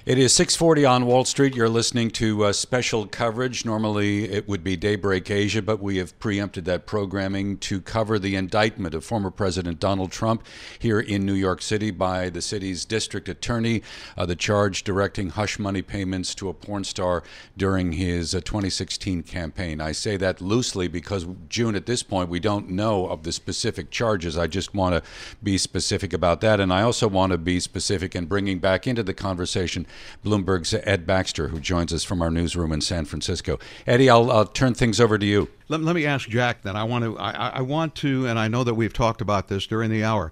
[0.06, 1.56] It is 6:40 on Wall Street.
[1.56, 3.64] You're listening to uh, special coverage.
[3.64, 8.36] Normally it would be Daybreak Asia, but we have preempted that programming to cover the
[8.36, 10.44] indictment of former President Donald Trump
[10.80, 13.84] here in New York City by the city's district attorney.
[14.18, 17.22] Uh, the charge directing hush money payments to a porn star
[17.56, 19.80] during his uh, 2016 campaign.
[19.80, 23.92] I say that loosely because June at this point we don't know of the specific
[23.92, 24.38] charges.
[24.38, 25.04] I just want to
[25.44, 29.04] be specific about that, and I also want to be specific in bringing back into
[29.04, 29.86] the conversation conversation
[30.24, 33.60] Bloomberg's Ed Baxter, who joins us from our newsroom in San Francisco.
[33.86, 35.50] Eddie, I'll, I'll turn things over to you.
[35.68, 36.76] Let, let me ask Jack then.
[36.76, 39.68] I want to, I, I want to, and I know that we've talked about this
[39.68, 40.32] during the hour.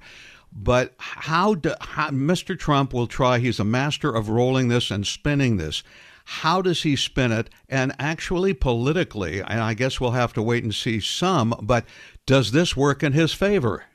[0.53, 2.57] But how, do, how Mr.
[2.57, 3.39] Trump will try?
[3.39, 5.84] He's a master of rolling this and spinning this
[6.30, 7.49] how does he spin it?
[7.69, 11.86] And actually, politically, and I guess we'll have to wait and see some, but
[12.25, 13.86] does this work in his favor?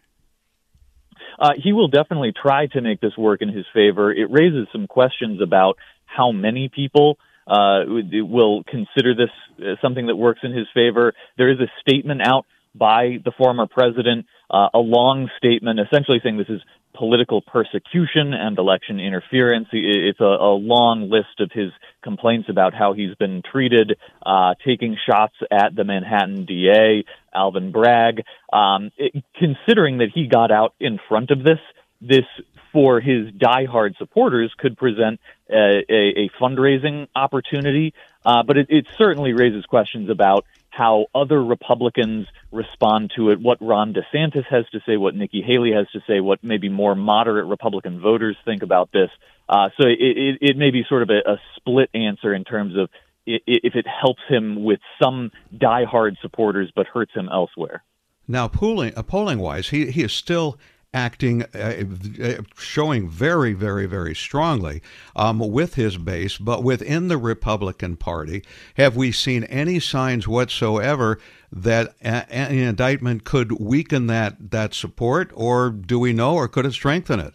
[1.42, 4.12] Uh, he will definitely try to make this work in his favor.
[4.12, 5.76] It raises some questions about
[6.06, 7.18] how many people
[7.48, 11.14] uh, will consider this uh, something that works in his favor.
[11.36, 16.38] There is a statement out by the former president, uh, a long statement essentially saying
[16.38, 16.62] this is
[16.94, 19.66] political persecution and election interference.
[19.72, 21.72] It's a, a long list of his
[22.02, 28.22] complaints about how he's been treated, uh, taking shots at the Manhattan DA, Alvin Bragg.
[28.52, 31.58] Um, it, considering that he got out in front of this,
[32.00, 32.24] this
[32.72, 35.20] for his diehard supporters could present
[35.50, 37.92] a, a, a fundraising opportunity,
[38.24, 43.58] uh, but it, it certainly raises questions about how other Republicans respond to it, what
[43.60, 47.46] Ron DeSantis has to say, what Nikki Haley has to say, what maybe more moderate
[47.46, 49.10] Republican voters think about this.
[49.48, 52.74] Uh, so it, it, it, may be sort of a, a split answer in terms
[52.78, 52.88] of
[53.26, 57.84] if it helps him with some diehard supporters but hurts him elsewhere.
[58.28, 60.58] Now, polling, uh, polling wise, he, he is still
[60.94, 61.84] acting, uh,
[62.22, 64.82] uh, showing very, very, very strongly
[65.16, 68.44] um, with his base, but within the Republican Party,
[68.76, 71.18] have we seen any signs whatsoever
[71.50, 76.66] that a- an indictment could weaken that that support, or do we know, or could
[76.66, 77.34] it strengthen it?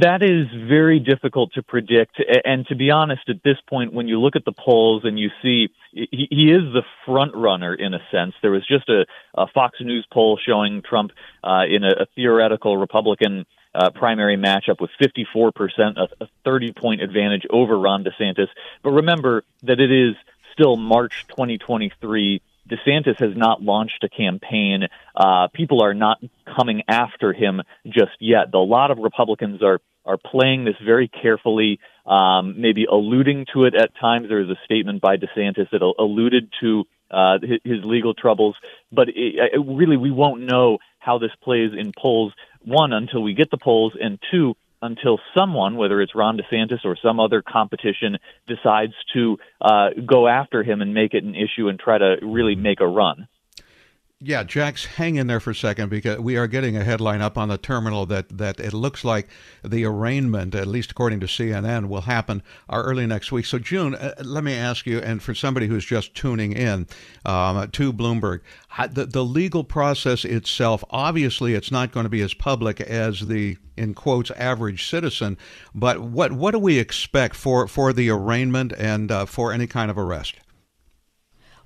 [0.00, 2.16] That is very difficult to predict.
[2.46, 5.28] And to be honest, at this point, when you look at the polls and you
[5.42, 9.78] see he, is the front runner in a sense, there was just a, a Fox
[9.82, 11.12] News poll showing Trump
[11.44, 15.52] uh, in a, a theoretical Republican uh, primary matchup with 54%,
[15.98, 18.48] a, a 30 point advantage over Ron DeSantis.
[18.82, 20.14] But remember that it is
[20.54, 24.86] still March 2023 DeSantis has not launched a campaign.
[25.14, 26.18] Uh, people are not
[26.56, 28.54] coming after him just yet.
[28.54, 33.74] A lot of Republicans are are playing this very carefully, um, maybe alluding to it
[33.76, 34.28] at times.
[34.28, 38.56] There was a statement by DeSantis that alluded to uh, his legal troubles,
[38.90, 42.32] but it, it really we won't know how this plays in polls.
[42.64, 46.96] One until we get the polls, and two until someone, whether it's Ron DeSantis or
[47.00, 51.78] some other competition, decides to uh, go after him and make it an issue and
[51.78, 53.28] try to really make a run.
[54.24, 57.36] Yeah, Jack's hang in there for a second because we are getting a headline up
[57.36, 59.28] on the terminal that, that it looks like
[59.64, 63.46] the arraignment, at least according to CNN, will happen uh, early next week.
[63.46, 66.86] So, June, uh, let me ask you, and for somebody who's just tuning in
[67.26, 68.42] um, to Bloomberg,
[68.92, 73.56] the, the legal process itself, obviously, it's not going to be as public as the
[73.76, 75.36] in quotes average citizen,
[75.74, 79.90] but what what do we expect for for the arraignment and uh, for any kind
[79.90, 80.36] of arrest?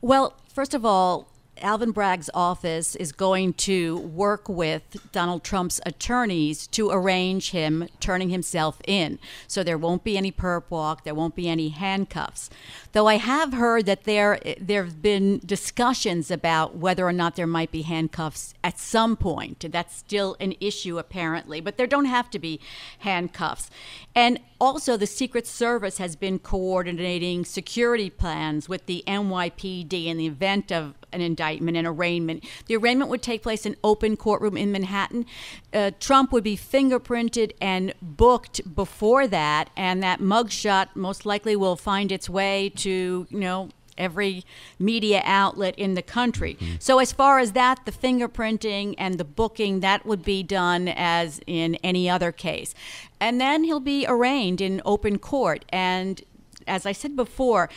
[0.00, 4.82] Well, first of all, Alvin Bragg's office is going to work with
[5.12, 9.18] Donald Trump's attorneys to arrange him turning himself in.
[9.48, 12.50] So there won't be any perp walk, there won't be any handcuffs.
[12.92, 17.46] Though I have heard that there there have been discussions about whether or not there
[17.46, 19.64] might be handcuffs at some point.
[19.70, 22.60] That's still an issue apparently, but there don't have to be
[23.00, 23.70] handcuffs.
[24.14, 30.26] And also, the Secret Service has been coordinating security plans with the NYPD in the
[30.26, 32.44] event of an indictment and arraignment.
[32.66, 35.26] The arraignment would take place in open courtroom in Manhattan.
[35.72, 41.76] Uh, Trump would be fingerprinted and booked before that, and that mugshot most likely will
[41.76, 44.44] find its way to, you know, every
[44.78, 46.54] media outlet in the country.
[46.54, 46.74] Mm-hmm.
[46.78, 51.40] So, as far as that, the fingerprinting and the booking, that would be done as
[51.46, 52.74] in any other case.
[53.20, 55.64] And then he'll be arraigned in open court.
[55.70, 56.22] And
[56.66, 57.68] as I said before,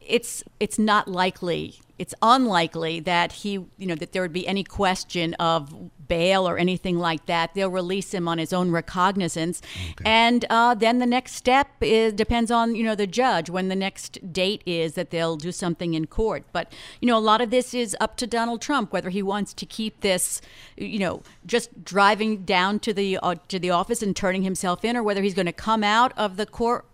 [0.00, 4.64] it's it's not likely it's unlikely that he, you know, that there would be any
[4.64, 7.54] question of bail or anything like that.
[7.54, 10.04] They'll release him on his own recognizance, okay.
[10.04, 13.76] and uh, then the next step is depends on you know the judge when the
[13.76, 16.44] next date is that they'll do something in court.
[16.52, 19.52] But you know, a lot of this is up to Donald Trump whether he wants
[19.54, 20.40] to keep this,
[20.76, 24.96] you know, just driving down to the uh, to the office and turning himself in,
[24.96, 26.84] or whether he's going to come out of the court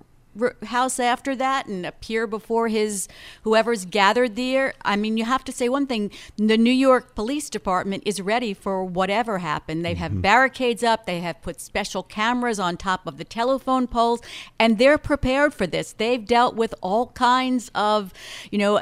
[0.67, 3.09] house after that and appear before his
[3.43, 4.75] whoever's gathered there.
[4.85, 8.55] I mean, you have to say one thing: the New York Police Department is ready
[8.55, 9.85] for whatever happened.
[9.85, 10.21] They have mm-hmm.
[10.21, 11.07] barricades up.
[11.07, 14.21] They have put special cameras on top of the telephone poles,
[14.59, 15.93] and they're prepared for this.
[15.93, 18.13] They've dealt with all kinds of,
[18.51, 18.81] you know.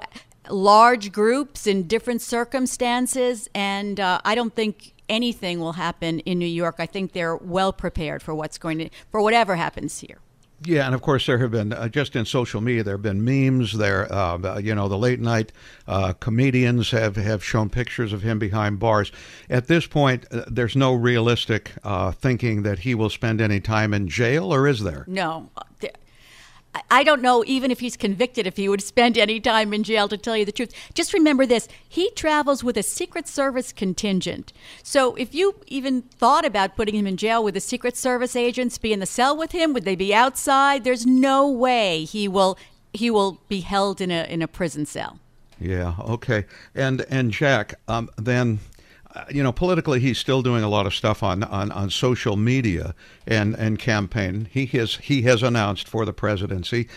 [0.51, 6.47] Large groups in different circumstances, and uh, I don't think anything will happen in New
[6.47, 6.77] York.
[6.79, 10.19] I think they're well prepared for what's going to for whatever happens here.
[10.65, 13.25] Yeah, and of course there have been uh, just in social media there have been
[13.25, 13.73] memes.
[13.73, 15.53] There, uh, you know, the late night
[15.87, 19.11] uh, comedians have have shown pictures of him behind bars.
[19.51, 23.93] At this point, uh, there's no realistic uh, thinking that he will spend any time
[23.95, 25.05] in jail, or is there?
[25.09, 25.51] No,
[26.91, 30.09] I don't know even if he's convicted if he would spend any time in jail
[30.09, 30.73] to tell you the truth.
[30.95, 34.53] Just remember this he travels with a Secret Service contingent.
[34.83, 38.79] So if you even thought about putting him in jail with the Secret Service agents
[38.79, 40.85] be in the cell with him, would they be outside?
[40.85, 42.57] There's no way he will
[42.95, 45.19] he will be held in a in a prison cell.
[45.61, 46.47] Yeah, okay.
[46.75, 48.61] And and Jack, um, then
[49.31, 52.95] you know, politically, he's still doing a lot of stuff on, on, on social media
[53.27, 54.49] and, and campaign.
[54.51, 56.89] He has he has announced for the presidency.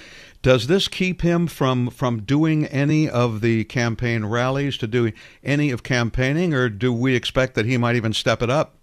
[0.41, 5.11] Does this keep him from from doing any of the campaign rallies, to do
[5.43, 8.75] any of campaigning, or do we expect that he might even step it up?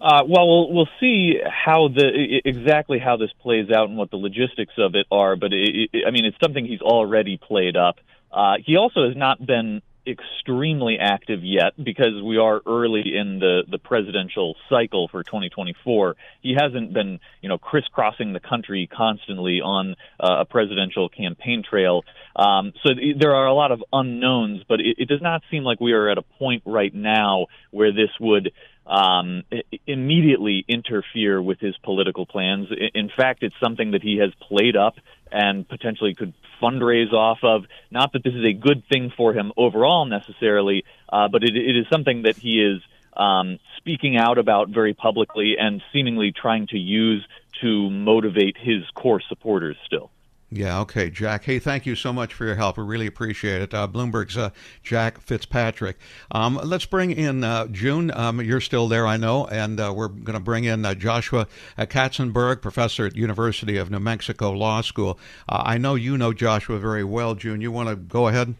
[0.00, 4.16] Uh, well, well, we'll see how the exactly how this plays out and what the
[4.16, 5.36] logistics of it are.
[5.36, 7.98] But it, it, I mean, it's something he's already played up.
[8.32, 13.62] Uh, he also has not been extremely active yet because we are early in the
[13.70, 16.16] the presidential cycle for 2024.
[16.40, 22.02] He hasn't been, you know, crisscrossing the country constantly on uh, a presidential campaign trail.
[22.34, 25.62] Um, so th- there are a lot of unknowns, but it, it does not seem
[25.62, 28.52] like we are at a point right now where this would
[28.92, 29.42] um,
[29.86, 32.68] immediately interfere with his political plans.
[32.94, 34.96] In fact, it's something that he has played up
[35.30, 37.64] and potentially could fundraise off of.
[37.90, 41.74] Not that this is a good thing for him overall necessarily, uh, but it, it
[41.74, 42.82] is something that he is
[43.16, 47.26] um, speaking out about very publicly and seemingly trying to use
[47.62, 50.10] to motivate his core supporters still.
[50.54, 51.44] Yeah, okay, Jack.
[51.44, 52.76] Hey, thank you so much for your help.
[52.76, 53.72] We really appreciate it.
[53.72, 54.50] Uh, Bloomberg's uh,
[54.82, 55.96] Jack Fitzpatrick.
[56.30, 58.10] Um, let's bring in uh, June.
[58.10, 61.46] Um, you're still there, I know, and uh, we're going to bring in uh, Joshua
[61.78, 65.18] uh, Kastenberg, professor at University of New Mexico Law School.
[65.48, 67.62] I know you know Joshua very well, June.
[67.62, 68.54] You want to go ahead?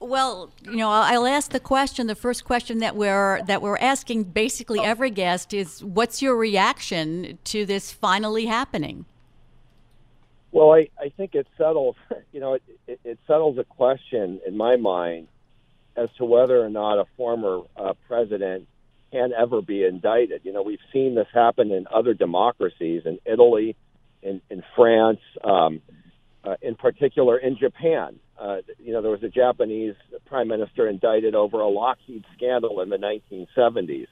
[0.00, 2.08] Well, you know, I'll ask the question.
[2.08, 7.38] The first question that we're that we're asking basically every guest is, "What's your reaction
[7.44, 9.06] to this finally happening?"
[10.54, 11.96] Well, I, I think it settles,
[12.32, 15.26] you know, it, it, it settles a question in my mind
[15.96, 18.68] as to whether or not a former uh, president
[19.10, 20.42] can ever be indicted.
[20.44, 23.74] You know, we've seen this happen in other democracies, in Italy,
[24.22, 25.82] in, in France, um,
[26.44, 28.20] uh, in particular in Japan.
[28.38, 29.96] Uh, you know, there was a Japanese
[30.26, 34.06] prime minister indicted over a Lockheed scandal in the 1970s.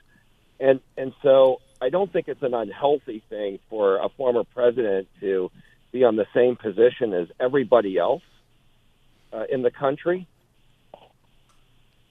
[0.59, 5.51] And and so I don't think it's an unhealthy thing for a former president to
[5.93, 8.23] be on the same position as everybody else
[9.33, 10.27] uh, in the country.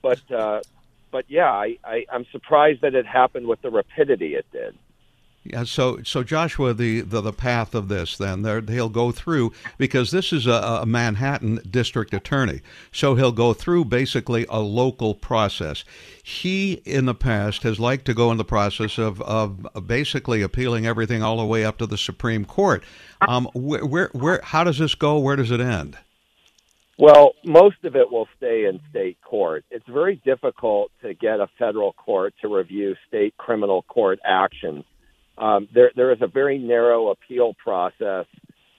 [0.02, 0.62] But uh,
[1.12, 4.78] but yeah, I, I, I'm surprised that it happened with the rapidity it did.
[5.44, 9.54] Yeah, so so Joshua, the, the, the path of this, then there, he'll go through
[9.80, 12.62] because this is a, a, Manhattan district attorney,
[12.92, 15.84] so he'll go through basically a local process.
[16.22, 20.86] He, in the past, has liked to go in the process of of basically appealing
[20.86, 22.84] everything all the way up to the Supreme Court.
[23.28, 25.18] Um, where, where where how does this go?
[25.18, 25.98] Where does it end?
[27.00, 29.66] Well, most of it will stay in state court.
[29.72, 34.84] It's very difficult to get a federal court to review state criminal court actions
[35.42, 38.28] um, there, there is a very narrow appeal process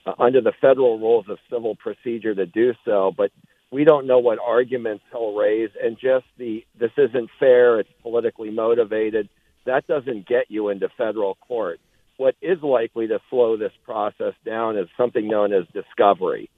[0.05, 3.31] uh, under the federal rules of civil procedure to do so, but
[3.69, 8.49] we don't know what arguments he'll raise, and just the this isn't fair, it's politically
[8.49, 9.27] motivated.
[9.65, 11.79] That doesn't get you into federal court.
[12.17, 16.49] What is likely to slow this process down is something known as discovery.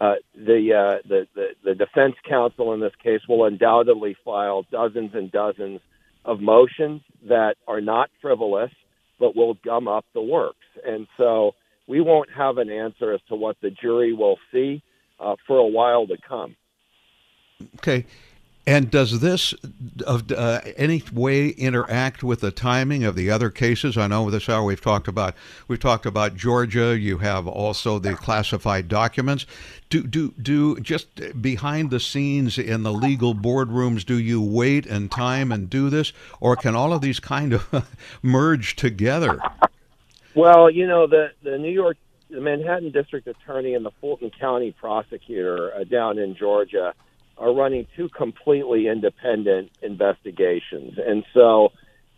[0.00, 5.12] Uh, the, uh, the the the defense counsel in this case will undoubtedly file dozens
[5.14, 5.80] and dozens
[6.26, 8.72] of motions that are not frivolous
[9.18, 10.66] but will gum up the works.
[10.86, 11.52] And so
[11.86, 14.82] we won't have an answer as to what the jury will see
[15.20, 16.56] uh, for a while to come.
[17.76, 18.04] Okay.
[18.68, 19.54] And does this
[20.04, 23.96] uh, any way interact with the timing of the other cases?
[23.96, 25.36] I know this hour we've talked about
[25.68, 26.98] we've talked about Georgia.
[26.98, 29.46] You have also the classified documents.
[29.88, 34.04] Do do do just behind the scenes in the legal boardrooms?
[34.04, 37.88] Do you wait and time and do this, or can all of these kind of
[38.22, 39.38] merge together?
[40.34, 41.98] Well, you know the the New York,
[42.30, 46.94] the Manhattan District Attorney and the Fulton County Prosecutor uh, down in Georgia
[47.38, 50.98] are running two completely independent investigations.
[51.04, 51.70] And so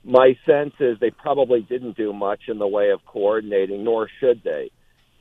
[0.05, 4.43] my sense is they probably didn't do much in the way of coordinating, nor should
[4.45, 4.71] they.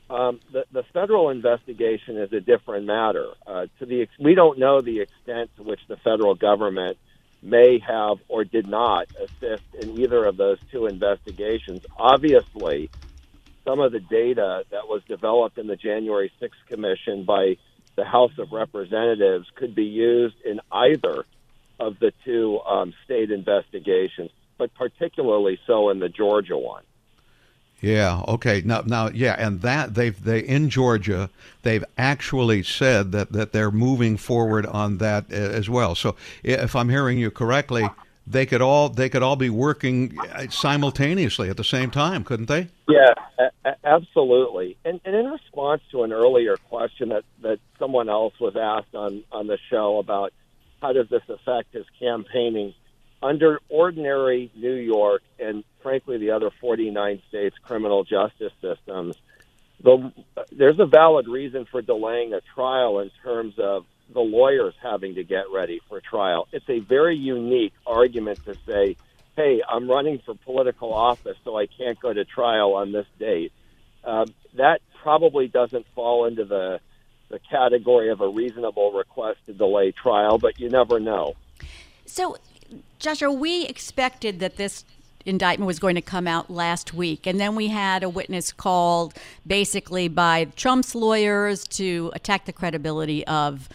[0.10, 3.28] Um, the, the federal investigation is a different matter.
[3.46, 6.98] Uh, to the we don't know the extent to which the federal government
[7.42, 11.82] may have or did not assist in either of those two investigations.
[11.98, 12.90] Obviously,
[13.66, 17.58] some of the data that was developed in the January 6th Commission by
[17.98, 21.26] the House of Representatives could be used in either
[21.80, 26.84] of the two um, state investigations, but particularly so in the Georgia one.
[27.82, 28.24] Yeah.
[28.28, 28.64] Okay.
[28.66, 31.30] Now, now, yeah, and that they've they in Georgia
[31.62, 35.94] they've actually said that that they're moving forward on that uh, as well.
[35.94, 37.88] So, if I'm hearing you correctly,
[38.30, 42.48] they could all they could all be working uh, simultaneously at the same time, couldn't
[42.48, 42.68] they?
[42.88, 44.78] Yeah, a- absolutely.
[44.84, 49.24] And, and in response to an earlier question that that someone else was asked on
[49.32, 50.34] on the show about
[50.82, 52.74] how does this affect his campaigning
[53.24, 59.16] under ordinary New York and frankly the other 49 states criminal justice systems,
[59.82, 60.12] the,
[60.52, 65.24] there's a valid reason for delaying a trial in terms of the lawyers having to
[65.24, 66.48] get ready for trial.
[66.52, 68.96] It's a very unique argument to say,
[69.36, 73.52] hey, I'm running for political office, so I can't go to trial on this date.
[74.04, 76.80] Um, that probably doesn't fall into the
[77.30, 81.34] the category of a reasonable request to delay trial, but you never know.
[82.06, 82.38] So,
[83.00, 84.86] Joshua, we expected that this
[85.26, 87.28] indictment was going to come out last week.
[87.28, 89.14] And then we had a witness called
[89.46, 93.68] basically by Trump's lawyers to attack the credibility of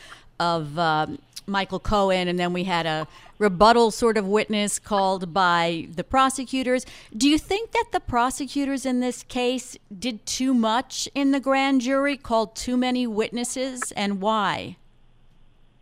[0.42, 3.06] of um, Michael Cohen, and then we had a
[3.38, 6.84] rebuttal sort of witness called by the prosecutors.
[7.16, 11.80] Do you think that the prosecutors in this case did too much in the grand
[11.80, 14.76] jury, called too many witnesses, and why?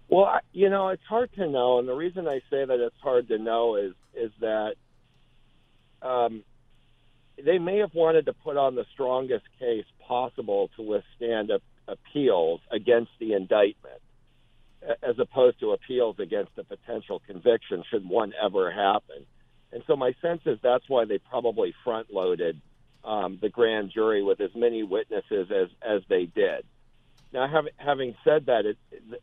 [0.09, 3.29] Well, you know, it's hard to know, and the reason I say that it's hard
[3.29, 4.75] to know is is that
[6.03, 6.43] um,
[7.43, 12.61] they may have wanted to put on the strongest case possible to withstand a, appeals
[12.71, 14.01] against the indictment
[15.03, 19.27] as opposed to appeals against a potential conviction should one ever happen.
[19.73, 22.61] And so my sense is that's why they probably front loaded
[23.05, 26.65] um, the grand jury with as many witnesses as, as they did.
[27.33, 28.79] Now, having, having said that, it,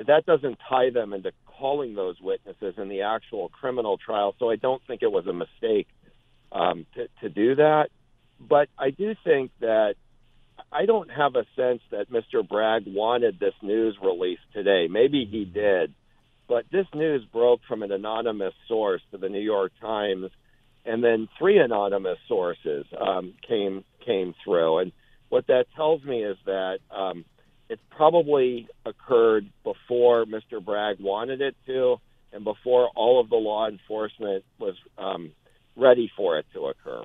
[0.07, 4.35] that doesn't tie them into calling those witnesses in the actual criminal trial.
[4.39, 5.87] So I don't think it was a mistake
[6.51, 7.89] um, to, to do that.
[8.39, 9.95] But I do think that
[10.71, 12.47] I don't have a sense that Mr.
[12.47, 14.87] Bragg wanted this news release today.
[14.89, 15.93] Maybe he did,
[16.47, 20.29] but this news broke from an anonymous source to the New York Times,
[20.85, 24.79] and then three anonymous sources um, came came through.
[24.79, 24.91] And
[25.29, 27.25] what that tells me is that um,
[27.69, 30.63] It's probably occurred before Mr.
[30.63, 31.97] Bragg wanted it to,
[32.31, 35.31] and before all of the law enforcement was um,
[35.75, 37.03] ready for it to occur.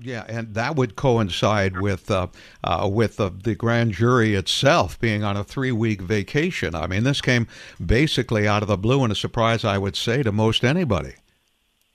[0.00, 2.26] Yeah, and that would coincide with uh,
[2.64, 6.74] uh, with uh, the grand jury itself being on a three week vacation.
[6.74, 7.46] I mean, this came
[7.84, 11.14] basically out of the blue and a surprise, I would say, to most anybody.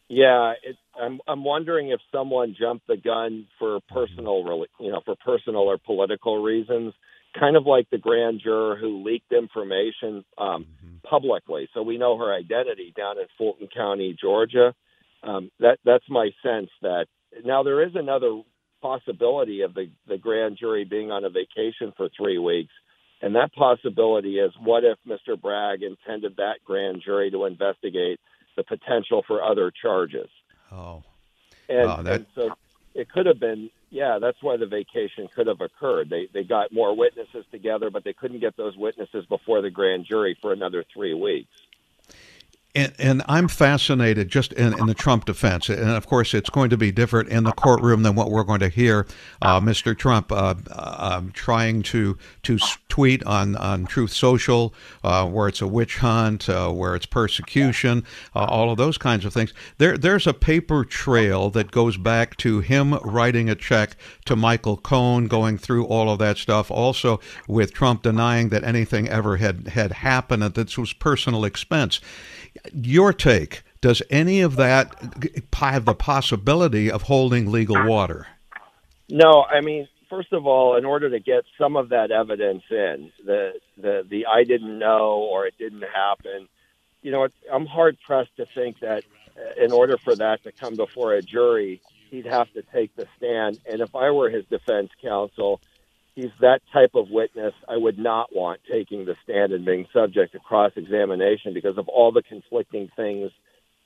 [0.07, 5.15] Yeah, it, I'm I'm wondering if someone jumped the gun for personal, you know, for
[5.15, 6.93] personal or political reasons,
[7.37, 10.95] kind of like the grand juror who leaked information um, mm-hmm.
[11.03, 14.73] publicly, so we know her identity down in Fulton County, Georgia.
[15.21, 17.07] Um, that that's my sense that
[17.43, 18.41] now there is another
[18.81, 22.73] possibility of the the grand jury being on a vacation for three weeks,
[23.21, 25.39] and that possibility is what if Mr.
[25.39, 28.19] Bragg intended that grand jury to investigate
[28.55, 30.29] the potential for other charges?
[30.71, 31.03] Oh,
[31.67, 32.13] and, oh, that...
[32.13, 32.49] and so
[32.93, 36.71] it could have been yeah that's why the vacation could have occurred they they got
[36.71, 40.83] more witnesses together but they couldn't get those witnesses before the grand jury for another
[40.93, 41.49] three weeks
[42.79, 45.69] and, and, I'm fascinated just in, in, the Trump defense.
[45.69, 48.61] And of course, it's going to be different in the courtroom than what we're going
[48.61, 49.05] to hear
[49.41, 49.97] uh, Mr.
[49.97, 52.57] Trump uh, uh, um, trying to to
[52.87, 54.73] tweet on, on Truth Social,
[55.03, 58.03] uh, where it's a witch hunt, uh, where it's persecution,
[58.35, 59.53] uh, all of those kinds of things.
[59.77, 64.77] There, there's a paper trail that goes back to him writing a check to Michael
[64.77, 66.71] Cohen, going through all of that stuff.
[66.71, 71.99] Also, with Trump denying that anything ever had, had happened, that this was personal expense.
[72.73, 74.95] Your take does any of that
[75.53, 78.27] have the possibility of holding legal water?
[79.09, 83.11] No, I mean, first of all, in order to get some of that evidence in,
[83.25, 86.47] the the the I didn't know or it didn't happen,
[87.01, 89.03] you know, I'm hard pressed to think that
[89.37, 93.07] uh, in order for that to come before a jury, he'd have to take the
[93.17, 93.59] stand.
[93.65, 95.61] And if I were his defense counsel,
[96.19, 100.33] he's that type of witness I would not want taking the stand and being subject
[100.33, 103.31] to cross examination because of all the conflicting things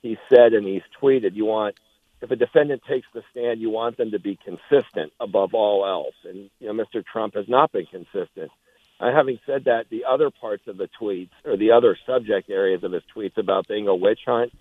[0.02, 1.34] he said and he's tweeted.
[1.34, 1.76] You want
[2.20, 6.14] if a defendant takes the stand, you want them to be consistent above all else.
[6.24, 7.04] And you know, Mr.
[7.04, 8.50] Trump has not been consistent.
[8.98, 12.82] Uh, having said that, the other parts of the tweets or the other subject areas
[12.82, 14.52] of his tweets about being a witch hunt,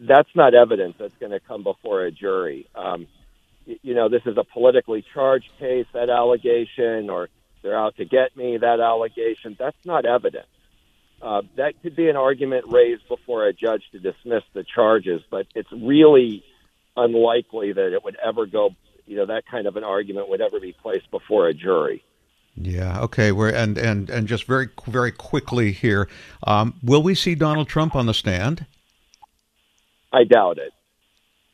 [0.00, 2.68] that's not evidence that's going to come before a jury.
[2.74, 3.06] Um,
[3.82, 7.28] you know, this is a politically charged case, that allegation, or
[7.62, 9.56] they're out to get me, that allegation.
[9.58, 10.46] That's not evidence.
[11.20, 15.46] Uh, that could be an argument raised before a judge to dismiss the charges, but
[15.54, 16.44] it's really
[16.96, 18.70] unlikely that it would ever go,
[19.06, 22.04] you know, that kind of an argument would ever be placed before a jury.
[22.60, 23.00] Yeah.
[23.02, 23.32] Okay.
[23.32, 26.08] We're and and and just very very quickly here,
[26.44, 28.66] um, will we see Donald Trump on the stand?
[30.12, 30.72] I doubt it.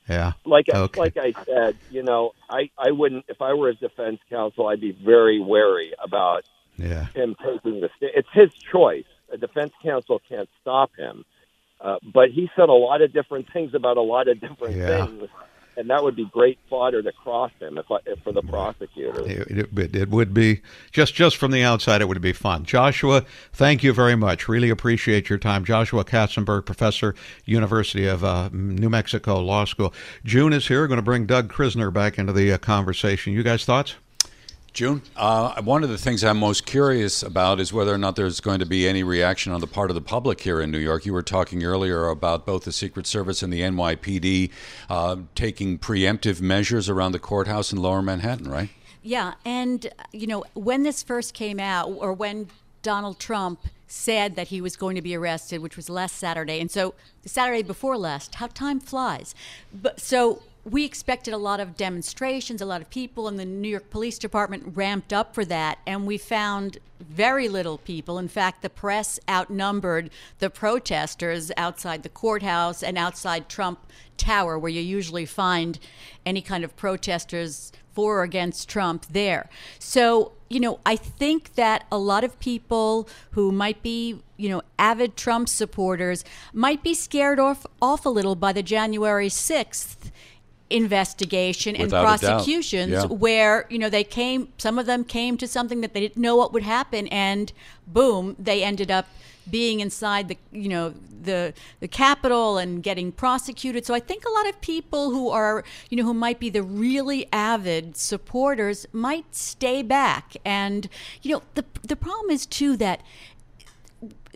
[0.09, 0.33] Yeah.
[0.45, 1.01] Like okay.
[1.01, 4.81] like I said, you know, I I wouldn't if I were his defense counsel, I'd
[4.81, 6.45] be very wary about
[6.77, 7.07] yeah.
[7.15, 8.13] him taking the stand.
[8.15, 9.05] It's his choice.
[9.33, 11.25] A defense counsel can't stop him.
[11.81, 15.07] Uh, but he said a lot of different things about a lot of different yeah.
[15.07, 15.29] things
[15.77, 19.23] and that would be great fodder to cross him if, if for the prosecutor.
[19.27, 20.61] It, it, it, would be
[20.93, 22.01] just just from the outside.
[22.01, 22.65] It would be fun.
[22.65, 24.49] Joshua, thank you very much.
[24.49, 25.65] Really appreciate your time.
[25.65, 27.15] Joshua Kastenberg, professor,
[27.45, 29.93] University of uh, New Mexico Law School.
[30.25, 30.87] June is here.
[30.87, 33.33] Going to bring Doug Krizner back into the uh, conversation.
[33.33, 33.97] You guys thoughts?
[34.75, 38.41] June, uh, one of the things I'm most curious about is whether or not there's
[38.41, 41.07] going to be any reaction on the part of the public here in New York.
[41.07, 44.51] You were talking earlier about both the Secret Service and the NYPD
[44.91, 48.69] uh, taking preemptive measures around the courthouse in Lower Manhattan, right?
[49.01, 52.49] Yeah, and you know when this first came out, or when
[52.83, 56.69] Donald Trump said that he was going to be arrested, which was last Saturday, and
[56.69, 59.37] so the Saturday before last, how time flies.
[59.73, 63.69] But so we expected a lot of demonstrations, a lot of people, and the New
[63.69, 65.79] York Police Department ramped up for that.
[65.87, 68.19] And we found very little people.
[68.19, 73.81] In fact, the press outnumbered the protesters outside the courthouse and outside Trump
[74.17, 75.79] Tower, where you usually find
[76.25, 79.49] any kind of protesters for or against Trump there.
[79.79, 84.63] So, you know, I think that a lot of people who might be, you know,
[84.79, 90.11] avid Trump supporters might be scared off, off a little by the January 6th
[90.75, 93.05] investigation and Without prosecutions yeah.
[93.05, 96.37] where you know they came some of them came to something that they didn't know
[96.37, 97.53] what would happen and
[97.87, 99.07] boom they ended up
[99.49, 103.87] being inside the you know the the capitol and getting prosecuted.
[103.87, 106.63] So i think a lot of people who are you know who might be the
[106.63, 110.37] really avid supporters might stay back.
[110.45, 110.89] And
[111.23, 113.03] you know the the problem is too that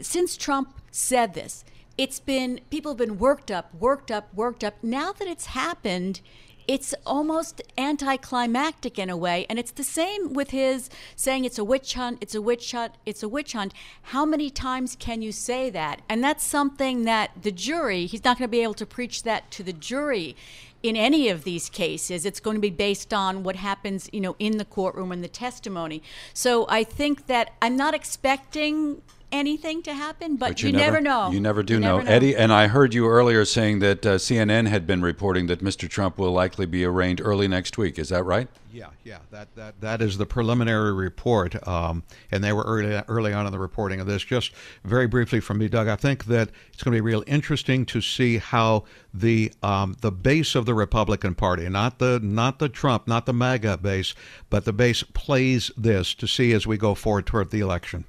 [0.01, 1.65] since trump said this
[1.99, 4.75] it's been people have been worked up, worked up, worked up.
[4.83, 6.21] Now that it's happened,
[6.69, 9.47] it's almost anticlimactic in a way.
[9.49, 12.95] And it's the same with his saying it's a witch hunt, it's a witch hunt,
[13.05, 13.73] it's a witch hunt.
[14.03, 16.03] How many times can you say that?
[16.09, 19.51] And that's something that the jury, he's not going to be able to preach that
[19.53, 20.37] to the jury
[20.81, 24.37] in any of these cases it's going to be based on what happens you know
[24.39, 26.01] in the courtroom and the testimony
[26.33, 29.03] so i think that i'm not expecting
[29.33, 31.31] anything to happen, but, But you, never, know.
[31.31, 31.99] You never do You know.
[31.99, 35.63] never Eddie, and I heard you earlier saying that uh, CNN had been reporting that
[35.63, 35.89] Mr.
[35.89, 37.99] Trump will likely be arraigned early next week.
[37.99, 38.49] Is that right?
[38.71, 43.33] Yeah, yeah, that that that is the preliminary report, um, and they were early early
[43.33, 44.23] on in the reporting of this.
[44.23, 44.53] Just
[44.85, 48.01] very briefly from me, Doug, I think that it's going to be real interesting to
[48.03, 53.09] see how the um, the base of the Republican Party, not the not the Trump,
[53.09, 54.15] not the MAGA base,
[54.51, 58.05] but the base plays this to see as we go forward toward the election.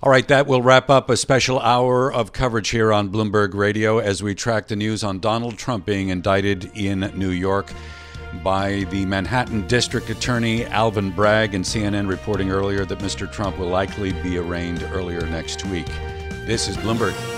[0.00, 3.98] All right, that will wrap up a special hour of coverage here on Bloomberg Radio
[3.98, 7.72] as we track the news on Donald Trump being indicted in New York
[8.44, 13.30] by the Manhattan District Attorney Alvin Bragg and CNN reporting earlier that Mr.
[13.30, 15.88] Trump will likely be arraigned earlier next week.
[16.46, 17.37] This is Bloomberg.